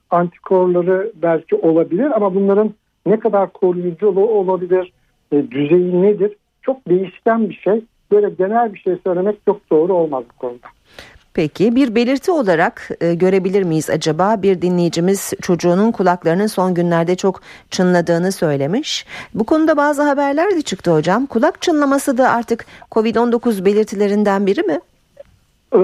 antikorları 0.10 1.12
belki 1.16 1.56
olabilir 1.56 2.12
ama 2.16 2.36
bunların 2.36 2.74
ne 3.06 3.20
kadar 3.20 3.54
koruyucu 3.54 4.08
olabilir, 4.20 4.94
e, 5.32 5.52
düzeyi 5.52 6.02
nedir 6.02 6.36
çok 6.62 6.88
değişken 6.88 7.50
bir 7.50 7.54
şey. 7.54 7.82
Böyle 8.12 8.30
genel 8.30 8.74
bir 8.74 8.80
şey 8.80 8.96
söylemek 9.04 9.36
çok 9.46 9.70
doğru 9.72 9.94
olmaz 9.94 10.24
bu 10.34 10.40
konuda. 10.40 10.68
Peki 11.36 11.76
bir 11.76 11.96
belirti 11.96 12.32
olarak 12.32 12.90
e, 13.02 13.16
görebilir 13.16 13.64
miyiz 13.64 13.90
acaba? 13.90 14.42
Bir 14.42 14.62
dinleyicimiz 14.62 15.34
çocuğunun 15.42 15.92
kulaklarının 15.92 16.48
son 16.48 16.74
günlerde 16.74 17.16
çok 17.16 17.42
çınladığını 17.70 18.32
söylemiş. 18.32 19.06
Bu 19.34 19.44
konuda 19.44 19.78
bazı 19.78 20.04
haberler 20.04 20.56
de 20.56 20.62
çıktı 20.62 20.94
hocam. 20.94 21.26
Kulak 21.26 21.62
çınlaması 21.62 22.18
da 22.18 22.30
artık 22.30 22.66
COVID-19 22.92 23.66
belirtilerinden 23.66 24.46
biri 24.46 24.62
mi? 24.62 24.80
Ee, 25.74 25.80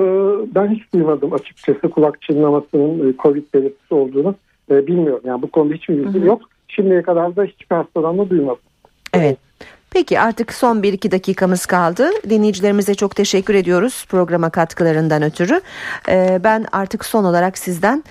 ben 0.55 0.67
hiç 0.67 0.93
duymadım 0.93 1.33
açıkçası 1.33 1.89
kulak 1.89 2.21
çınlamasının 2.21 3.09
e, 3.09 3.17
COVID 3.17 3.43
belirtisi 3.53 3.93
olduğunu 3.93 4.35
e, 4.71 4.87
bilmiyorum. 4.87 5.23
Yani 5.25 5.41
bu 5.41 5.51
konuda 5.51 5.73
hiçbir 5.73 5.97
bilgi 5.97 6.25
yok. 6.25 6.41
Şimdiye 6.67 7.01
kadar 7.01 7.35
da 7.35 7.43
hiçbir 7.43 7.75
hastadan 7.75 8.17
da 8.17 8.29
duymadım. 8.29 8.61
Evet. 9.13 9.37
Peki 9.93 10.19
artık 10.19 10.53
son 10.53 10.81
1-2 10.81 11.11
dakikamız 11.11 11.65
kaldı. 11.65 12.09
Dinleyicilerimize 12.29 12.95
çok 12.95 13.15
teşekkür 13.15 13.55
ediyoruz 13.55 14.05
programa 14.09 14.49
katkılarından 14.49 15.21
ötürü. 15.23 15.61
Ee, 16.09 16.39
ben 16.43 16.65
artık 16.71 17.05
son 17.05 17.23
olarak 17.23 17.57
sizden 17.57 18.03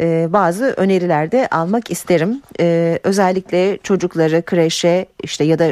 e, 0.00 0.26
bazı 0.32 0.64
öneriler 0.64 1.32
de 1.32 1.48
almak 1.50 1.90
isterim. 1.90 2.42
Ee, 2.60 2.98
özellikle 3.02 3.78
çocukları 3.78 4.42
kreşe 4.42 5.06
işte 5.22 5.44
ya 5.44 5.58
da 5.58 5.70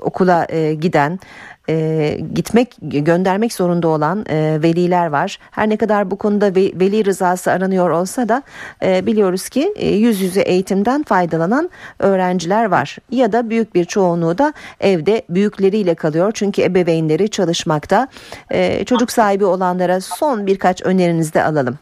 okula 0.00 0.46
e, 0.48 0.74
giden 0.74 1.20
e, 1.68 2.18
gitmek 2.34 2.76
göndermek 2.82 3.52
zorunda 3.52 3.88
olan 3.88 4.24
e, 4.30 4.62
veliler 4.62 5.06
var. 5.06 5.38
Her 5.50 5.68
ne 5.68 5.76
kadar 5.76 6.10
bu 6.10 6.18
konuda 6.18 6.54
ve, 6.54 6.72
veli 6.80 7.04
rızası 7.04 7.52
aranıyor 7.52 7.90
olsa 7.90 8.28
da 8.28 8.42
e, 8.82 9.06
biliyoruz 9.06 9.48
ki 9.48 9.72
e, 9.76 9.88
yüz 9.88 10.20
yüze 10.20 10.40
eğitimden 10.40 11.02
faydalanan 11.02 11.70
öğrenciler 11.98 12.64
var. 12.64 12.96
Ya 13.10 13.32
da 13.32 13.50
büyük 13.50 13.74
bir 13.74 13.84
çoğunluğu 13.84 14.38
da 14.38 14.52
evde 14.80 15.22
büyükleriyle 15.28 15.94
kalıyor 15.94 16.32
çünkü 16.34 16.62
ebeveynleri 16.62 17.28
çalışmakta. 17.28 18.08
E, 18.50 18.84
çocuk 18.84 19.10
sahibi 19.10 19.44
olanlara 19.44 20.00
son 20.00 20.46
birkaç 20.46 20.82
önerinizi 20.82 21.34
de 21.34 21.44
alalım. 21.44 21.78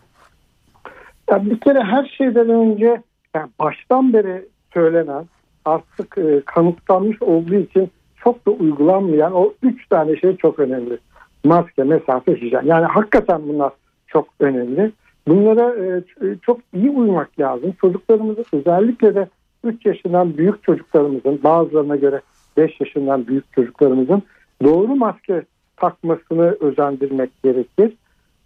Ya 1.31 1.45
bir 1.45 1.61
kere 1.61 1.81
her 1.81 2.15
şeyden 2.19 2.49
önce 2.49 3.03
yani 3.35 3.51
baştan 3.59 4.13
beri 4.13 4.49
söylenen 4.75 5.25
artık 5.65 6.19
e, 6.19 6.41
kanıtlanmış 6.47 7.23
olduğu 7.23 7.55
için 7.55 7.91
çok 8.25 8.47
da 8.47 8.51
uygulanmayan 8.51 9.33
o 9.33 9.53
üç 9.63 9.89
tane 9.89 10.17
şey 10.17 10.37
çok 10.37 10.59
önemli. 10.59 10.99
Maske, 11.45 11.83
mesafe, 11.83 12.41
hijyen. 12.41 12.63
Yani 12.65 12.85
hakikaten 12.85 13.49
bunlar 13.49 13.73
çok 14.07 14.29
önemli. 14.41 14.93
Bunlara 15.29 15.75
e, 15.75 16.03
çok 16.43 16.61
iyi 16.75 16.91
uymak 16.91 17.41
lazım. 17.41 17.75
Çocuklarımızın 17.81 18.45
özellikle 18.53 19.15
de 19.15 19.29
3 19.65 19.87
yaşından 19.87 20.37
büyük 20.37 20.63
çocuklarımızın 20.63 21.41
bazılarına 21.45 21.97
göre 21.97 22.21
5 22.57 22.81
yaşından 22.81 23.27
büyük 23.27 23.53
çocuklarımızın 23.53 24.23
doğru 24.65 24.97
maske 24.97 25.43
takmasını 25.77 26.57
özendirmek 26.61 27.31
gerekir. 27.45 27.93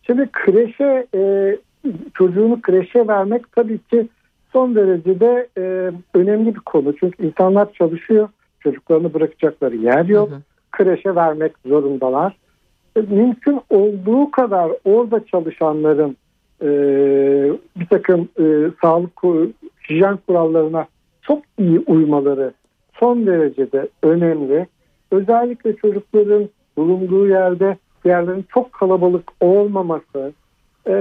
Şimdi 0.02 0.28
kreşe 0.32 1.06
e, 1.14 1.56
çocuğunu 2.14 2.60
kreşe 2.62 3.08
vermek 3.08 3.52
tabii 3.52 3.78
ki 3.78 4.08
son 4.52 4.74
derecede 4.74 5.48
e, 5.58 5.92
önemli 6.14 6.54
bir 6.54 6.60
konu. 6.60 6.96
Çünkü 6.96 7.26
insanlar 7.26 7.72
çalışıyor 7.72 8.28
çocuklarını 8.60 9.14
bırakacakları 9.14 9.76
yer 9.76 10.04
yok. 10.04 10.30
Hı 10.30 10.34
hı. 10.34 10.40
Kreşe 10.72 11.14
vermek 11.14 11.52
zorundalar. 11.66 12.36
E, 12.96 13.00
mümkün 13.00 13.60
olduğu 13.70 14.30
kadar 14.30 14.72
orada 14.84 15.24
çalışanların 15.24 16.16
e, 16.62 16.68
bir 17.76 17.86
takım 17.90 18.28
e, 18.40 18.44
sağlık 18.80 19.12
hijyen 19.90 20.18
kurallarına 20.26 20.86
çok 21.22 21.42
iyi 21.58 21.78
uymaları 21.78 22.52
son 23.00 23.26
derecede 23.26 23.88
önemli. 24.02 24.66
Özellikle 25.10 25.76
çocukların 25.76 26.48
bulunduğu 26.76 27.28
yerde 27.28 27.76
yerlerin 28.04 28.44
çok 28.54 28.72
kalabalık 28.72 29.30
olmaması, 29.40 30.32
e, 30.88 30.92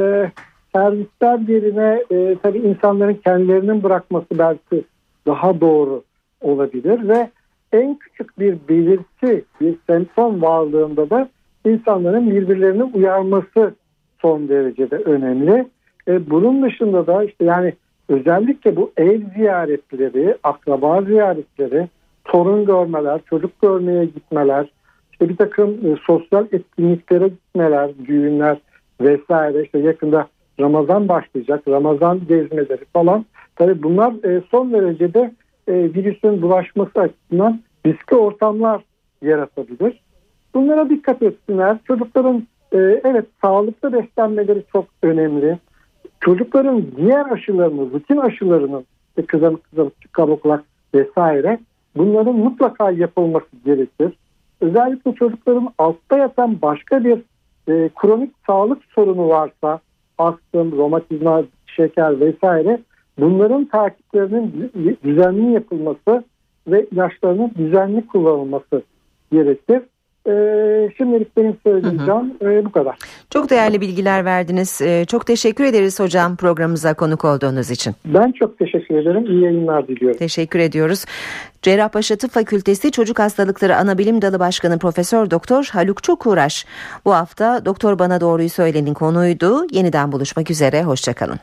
servisler 0.76 1.40
yerine 1.40 2.04
e, 2.12 2.38
tabii 2.44 2.58
insanların 2.58 3.14
kendilerinin 3.14 3.84
bırakması 3.84 4.28
belki 4.32 4.84
daha 5.28 5.62
doğru 5.62 6.04
olabilir 6.42 7.08
ve 7.08 7.30
en 7.74 7.96
küçük 7.96 8.40
bir 8.40 8.58
belirti, 8.70 9.46
bir 9.62 9.76
semptom 9.88 10.42
varlığında 10.42 11.10
da 11.10 11.30
insanların 11.66 12.32
birbirlerini 12.32 12.84
uyarması 12.84 13.76
son 14.22 14.50
derecede 14.50 14.96
önemli. 14.96 15.68
E, 16.08 16.30
bunun 16.30 16.64
dışında 16.64 17.08
da 17.08 17.24
işte 17.24 17.46
yani 17.46 17.74
özellikle 18.10 18.76
bu 18.76 18.92
ev 18.98 19.22
ziyaretleri, 19.36 20.38
akraba 20.44 21.02
ziyaretleri, 21.02 21.88
torun 22.26 22.66
görmeler, 22.66 23.22
çocuk 23.30 23.62
görmeye 23.62 24.06
gitmeler, 24.06 24.70
işte 25.12 25.30
bir 25.30 25.38
takım 25.38 25.70
e, 25.70 25.96
sosyal 26.06 26.46
etkinliklere 26.52 27.28
gitmeler, 27.28 27.90
düğünler 28.08 28.58
vesaire 29.02 29.64
işte 29.64 29.80
yakında 29.80 30.28
Ramazan 30.60 31.08
başlayacak, 31.08 31.68
Ramazan 31.68 32.20
gezmeleri 32.28 32.86
falan. 32.94 33.26
Tabii 33.56 33.84
bunlar 33.84 34.14
e, 34.24 34.42
son 34.52 34.74
derecede 34.74 35.32
e, 35.68 35.74
virüsün 35.74 36.42
bulaşması 36.42 37.00
açısından 37.00 37.62
riskli 37.86 38.16
ortamlar 38.16 38.82
yaratabilir. 39.22 40.02
Bunlara 40.54 40.90
dikkat 40.90 41.22
etsinler. 41.22 41.78
Çocukların 41.88 42.48
e, 42.72 42.78
evet 42.78 43.26
sağlıklı 43.42 43.94
beslenmeleri 43.94 44.64
çok 44.74 44.86
önemli. 45.04 45.60
Çocukların 46.22 46.86
diğer 46.98 47.32
aşılarını, 47.32 47.92
rutin 47.92 48.18
aşılarının 48.18 48.86
kızamık 49.28 49.64
kızamık 49.64 50.14
kabuklak 50.14 50.64
vesaire 50.94 51.60
bunların 51.96 52.36
mutlaka 52.36 52.92
yapılması 52.92 53.48
gerekir. 53.66 54.14
Özellikle 54.62 55.14
çocukların 55.14 55.70
altta 55.78 56.18
yatan 56.18 56.62
başka 56.62 57.04
bir 57.04 57.18
e, 57.70 57.90
kronik 57.96 58.32
sağlık 58.48 58.84
sorunu 58.96 59.30
varsa 59.30 59.80
astım, 60.18 60.78
romatizma, 60.78 61.44
şeker 61.68 62.20
vesaire 62.20 62.80
bunların 63.20 63.66
takiplerinin 63.66 64.72
düzenli 65.04 65.54
yapılması 65.54 66.24
ve 66.68 66.86
ilaçlarının 66.92 67.52
düzenli 67.58 68.08
kullanılması 68.08 68.82
gerekir. 69.32 69.82
Ee, 70.28 70.90
şimdilik 70.98 71.38
benim 71.38 71.58
söyleyeceğim 71.64 72.34
hı 72.40 72.46
hı. 72.46 72.52
E, 72.52 72.66
bu 72.66 72.72
kadar. 72.72 72.98
Çok 73.30 73.50
değerli 73.50 73.82
bilgiler 73.82 74.26
verdiniz. 74.26 74.82
Ee, 74.82 75.06
çok 75.06 75.28
teşekkür 75.28 75.64
ederiz 75.64 76.00
hocam 76.00 76.36
programımıza 76.36 76.94
konuk 76.94 77.26
olduğunuz 77.26 77.72
için. 77.72 77.96
Ben 78.06 78.32
çok 78.32 78.60
teşekkür 78.60 78.96
ederim. 78.96 79.26
İyi 79.26 79.44
yayınlar 79.44 79.88
diliyorum. 79.88 80.18
Teşekkür 80.18 80.60
ediyoruz. 80.60 81.06
Cerrahpaşa 81.62 82.16
Tıp 82.16 82.32
Fakültesi 82.32 82.92
Çocuk 82.92 83.20
Hastalıkları 83.20 83.78
Anabilim 83.78 84.22
Dalı 84.22 84.40
Başkanı 84.40 84.80
Profesör 84.80 85.32
Doktor 85.32 85.70
Haluk 85.74 86.04
Çokuraş 86.04 86.66
bu 87.06 87.14
hafta 87.14 87.66
Doktor 87.66 88.00
Bana 88.00 88.22
Doğruyu 88.22 88.50
Söylenin 88.50 88.94
konuydu. 88.94 89.68
Yeniden 89.72 90.12
buluşmak 90.12 90.52
üzere. 90.52 90.84
Hoşçakalın. 90.84 91.40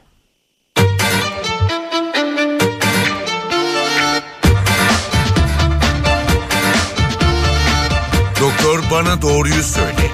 Bana 8.94 9.22
doğruyu 9.22 9.62
söyle. 9.62 10.10